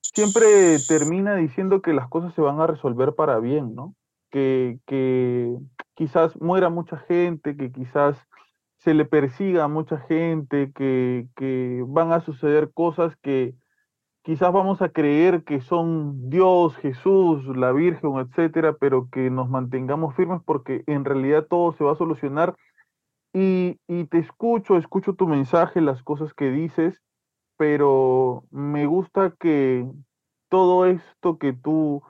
[0.00, 3.94] siempre termina diciendo que las cosas se van a resolver para bien, ¿no?
[4.30, 5.56] Que, que
[5.94, 8.16] quizás muera mucha gente, que quizás
[8.78, 13.54] se le persiga a mucha gente, que, que van a suceder cosas que
[14.22, 20.14] quizás vamos a creer que son Dios, Jesús, la Virgen, etcétera, pero que nos mantengamos
[20.14, 22.54] firmes porque en realidad todo se va a solucionar.
[23.32, 27.00] Y, y te escucho, escucho tu mensaje, las cosas que dices,
[27.58, 29.86] pero me gusta que
[30.48, 32.02] todo esto que tú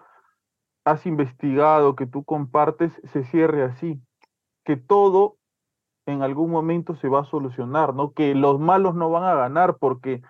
[0.85, 4.01] has investigado, que tú compartes, se cierre así,
[4.65, 5.37] que todo
[6.07, 8.13] en algún momento se va a solucionar, ¿no?
[8.13, 10.23] Que los malos no van a ganar, porque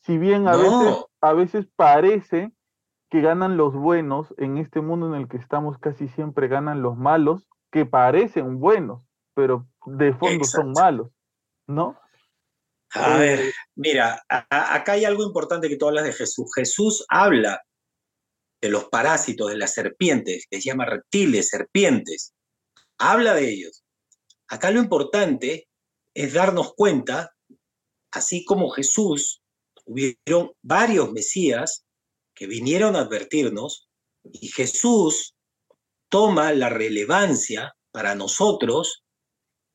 [0.00, 2.52] si bien a, veces, a veces parece
[3.10, 6.96] que ganan los buenos, en este mundo en el que estamos casi siempre ganan los
[6.96, 9.02] malos, que parecen buenos,
[9.34, 11.10] pero de fondo son malos,
[11.66, 11.96] ¿no?
[12.90, 16.46] A ver, eh, mira, acá hay algo importante que tú hablas de Jesús.
[16.54, 17.60] Jesús habla
[18.60, 22.32] de los parásitos, de las serpientes, se llama reptiles, serpientes.
[22.98, 23.84] Habla de ellos.
[24.48, 25.68] Acá lo importante
[26.14, 27.32] es darnos cuenta,
[28.12, 29.42] así como Jesús,
[29.84, 31.84] hubieron varios Mesías
[32.34, 33.88] que vinieron a advertirnos
[34.24, 35.34] y Jesús
[36.08, 39.04] toma la relevancia para nosotros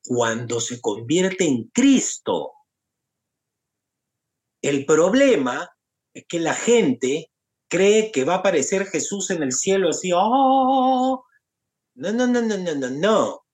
[0.03, 2.51] cuando se convierte en Cristo.
[4.61, 5.69] El problema
[6.13, 7.31] es que la gente
[7.67, 11.23] cree que va a aparecer Jesús en el cielo así, ¡oh!
[11.95, 13.45] No, no, no, no, no, no, no.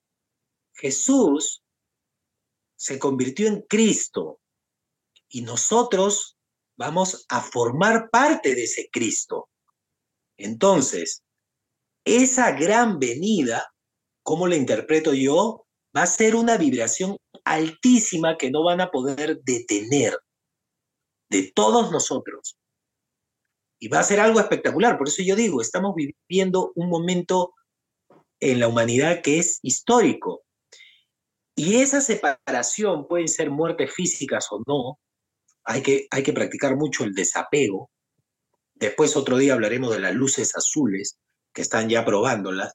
[0.73, 1.63] Jesús
[2.75, 4.39] se convirtió en Cristo
[5.29, 6.37] y nosotros
[6.77, 9.49] vamos a formar parte de ese Cristo.
[10.37, 11.23] Entonces,
[12.05, 13.73] esa gran venida,
[14.23, 15.65] ¿cómo la interpreto yo?
[15.95, 20.17] Va a ser una vibración altísima que no van a poder detener
[21.29, 22.57] de todos nosotros.
[23.79, 24.97] Y va a ser algo espectacular.
[24.97, 27.53] Por eso yo digo, estamos viviendo un momento
[28.39, 30.43] en la humanidad que es histórico.
[31.55, 34.99] Y esa separación, pueden ser muertes físicas o no,
[35.63, 37.89] hay que, hay que practicar mucho el desapego.
[38.75, 41.17] Después otro día hablaremos de las luces azules,
[41.53, 42.73] que están ya probándolas.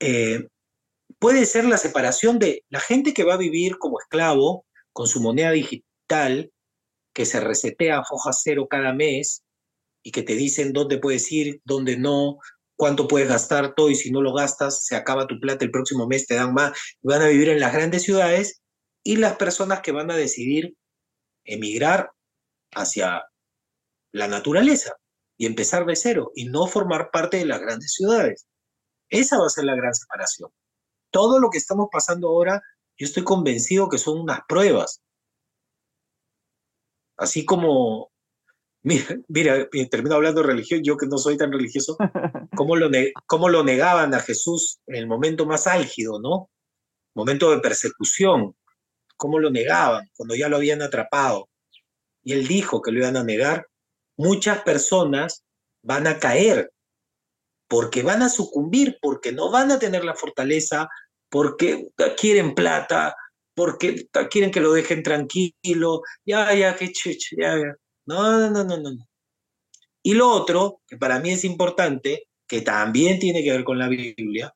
[0.00, 0.48] Eh,
[1.18, 5.20] puede ser la separación de la gente que va a vivir como esclavo con su
[5.20, 6.50] moneda digital
[7.14, 9.44] que se resetea a foja cero cada mes
[10.02, 12.38] y que te dicen dónde puedes ir, dónde no,
[12.76, 16.06] cuánto puedes gastar todo y si no lo gastas se acaba tu plata el próximo
[16.06, 18.60] mes, te dan más, van a vivir en las grandes ciudades
[19.02, 20.74] y las personas que van a decidir
[21.44, 22.10] emigrar
[22.72, 23.22] hacia
[24.12, 24.96] la naturaleza
[25.36, 28.46] y empezar de cero y no formar parte de las grandes ciudades.
[29.08, 30.50] Esa va a ser la gran separación.
[31.10, 32.62] Todo lo que estamos pasando ahora,
[32.96, 35.02] yo estoy convencido que son unas pruebas
[37.16, 38.10] Así como,
[38.82, 41.96] mira, mira termino hablando de religión, yo que no soy tan religioso,
[42.56, 42.90] cómo lo,
[43.26, 46.50] cómo lo negaban a Jesús en el momento más álgido, ¿no?
[47.14, 48.56] Momento de persecución,
[49.16, 51.48] cómo lo negaban cuando ya lo habían atrapado.
[52.22, 53.66] Y él dijo que lo iban a negar.
[54.16, 55.44] Muchas personas
[55.82, 56.72] van a caer
[57.68, 60.88] porque van a sucumbir, porque no van a tener la fortaleza,
[61.28, 63.16] porque quieren plata,
[63.54, 67.74] porque quieren que lo dejen tranquilo, ya, ya, qué chucho, ya, ya.
[68.06, 69.08] No, no, no, no, no.
[70.02, 73.88] Y lo otro, que para mí es importante, que también tiene que ver con la
[73.88, 74.54] Biblia,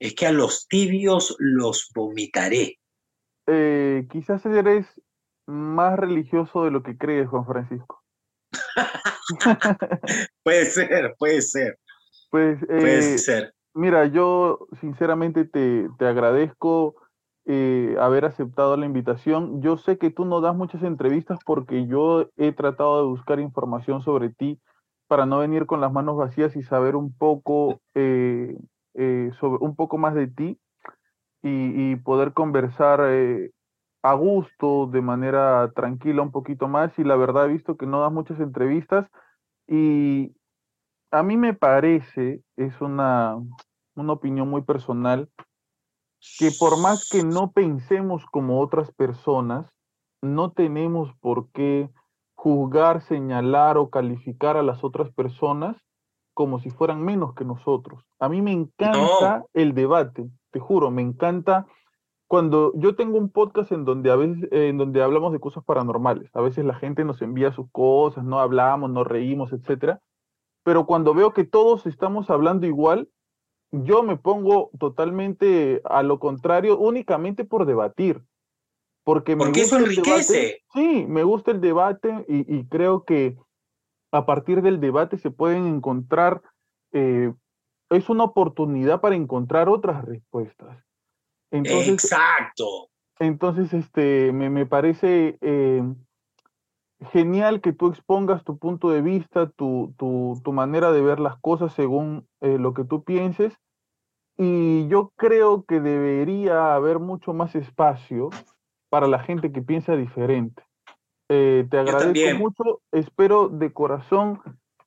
[0.00, 2.78] es que a los tibios los vomitaré.
[3.46, 4.86] Eh, quizás eres
[5.46, 8.02] más religioso de lo que crees, Juan Francisco.
[10.42, 11.78] puede ser, puede ser.
[12.30, 13.54] Pues, puede eh, ser.
[13.74, 16.96] Mira, yo sinceramente te, te agradezco
[17.50, 19.62] eh, haber aceptado la invitación.
[19.62, 24.02] Yo sé que tú no das muchas entrevistas porque yo he tratado de buscar información
[24.02, 24.60] sobre ti
[25.06, 28.54] para no venir con las manos vacías y saber un poco, eh,
[28.92, 30.60] eh, sobre, un poco más de ti
[31.42, 33.00] y, poder conversar
[34.02, 36.98] a gusto, de manera tranquila un poquito más.
[36.98, 39.08] Y la verdad he visto que no das muchas entrevistas
[39.66, 40.34] y
[41.10, 43.36] a mí me parece, es una,
[43.94, 45.30] una opinión muy personal,
[46.38, 49.66] que por más que no pensemos como otras personas,
[50.22, 51.90] no tenemos por qué
[52.34, 55.76] juzgar, señalar o calificar a las otras personas
[56.34, 58.04] como si fueran menos que nosotros.
[58.20, 61.66] A mí me encanta el debate, te juro, me encanta
[62.28, 66.30] cuando yo tengo un podcast en donde a veces en donde hablamos de cosas paranormales.
[66.34, 70.00] A veces la gente nos envía sus cosas, no hablamos, nos reímos, etcétera.
[70.62, 73.08] Pero cuando veo que todos estamos hablando igual,
[73.70, 78.22] yo me pongo totalmente a lo contrario únicamente por debatir.
[79.04, 80.62] Porque, me gusta eso enriquece.
[80.74, 83.38] sí, me gusta el debate y, creo que
[84.12, 86.42] a partir del debate se pueden encontrar,
[86.92, 87.32] eh,
[87.90, 90.84] es una oportunidad para encontrar otras respuestas.
[91.50, 92.90] Exacto.
[93.18, 95.82] Entonces, este, me, parece eh,
[97.12, 99.94] genial que tú expongas tu punto de vista, tu,
[100.46, 103.54] manera de ver las cosas según eh, lo que tú pienses.
[104.36, 108.30] Y yo creo que debería haber mucho más espacio
[108.88, 110.62] para la gente que piensa diferente.
[111.28, 114.40] Eh, te agradezco mucho, espero de corazón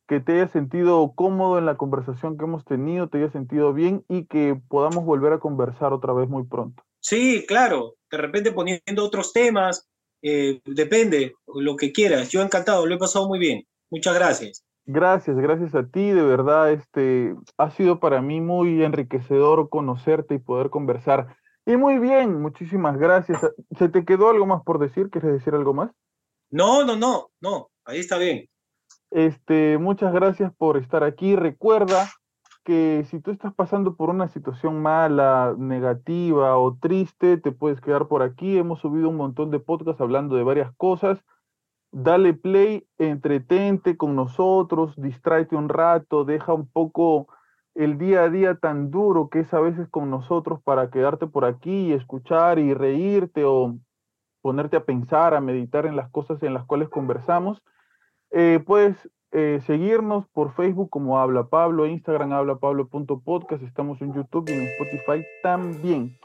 [0.07, 4.03] que te hayas sentido cómodo en la conversación que hemos tenido, te hayas sentido bien
[4.09, 6.83] y que podamos volver a conversar otra vez muy pronto.
[6.99, 9.90] Sí, claro, de repente poniendo otros temas,
[10.21, 12.29] eh, depende, lo que quieras.
[12.29, 13.65] Yo encantado, lo he pasado muy bien.
[13.89, 14.63] Muchas gracias.
[14.85, 20.39] Gracias, gracias a ti, de verdad, este, ha sido para mí muy enriquecedor conocerte y
[20.39, 21.35] poder conversar.
[21.65, 23.39] Y muy bien, muchísimas gracias.
[23.77, 25.09] ¿Se te quedó algo más por decir?
[25.09, 25.91] ¿Quieres decir algo más?
[26.49, 28.49] No, no, no, no, ahí está bien.
[29.11, 31.35] Este, muchas gracias por estar aquí.
[31.35, 32.09] Recuerda
[32.63, 38.07] que si tú estás pasando por una situación mala, negativa o triste, te puedes quedar
[38.07, 38.57] por aquí.
[38.57, 41.23] Hemos subido un montón de podcasts hablando de varias cosas.
[41.91, 47.27] Dale play, entretente con nosotros, distráete un rato, deja un poco
[47.75, 51.45] el día a día tan duro que es a veces con nosotros para quedarte por
[51.45, 53.77] aquí y escuchar y reírte o
[54.41, 57.61] ponerte a pensar, a meditar en las cosas en las cuales conversamos.
[58.31, 64.53] Eh, puedes eh, seguirnos por Facebook como Habla Pablo, Instagram hablapablo.podcast, estamos en YouTube y
[64.53, 66.17] en Spotify también.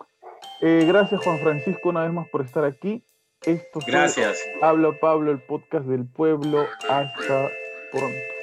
[0.60, 3.04] Eh, gracias Juan Francisco una vez más por estar aquí.
[3.42, 4.38] Esto Gracias.
[4.62, 6.66] Habla Pablo, el podcast del pueblo.
[6.88, 7.48] Hasta
[7.92, 8.35] pronto.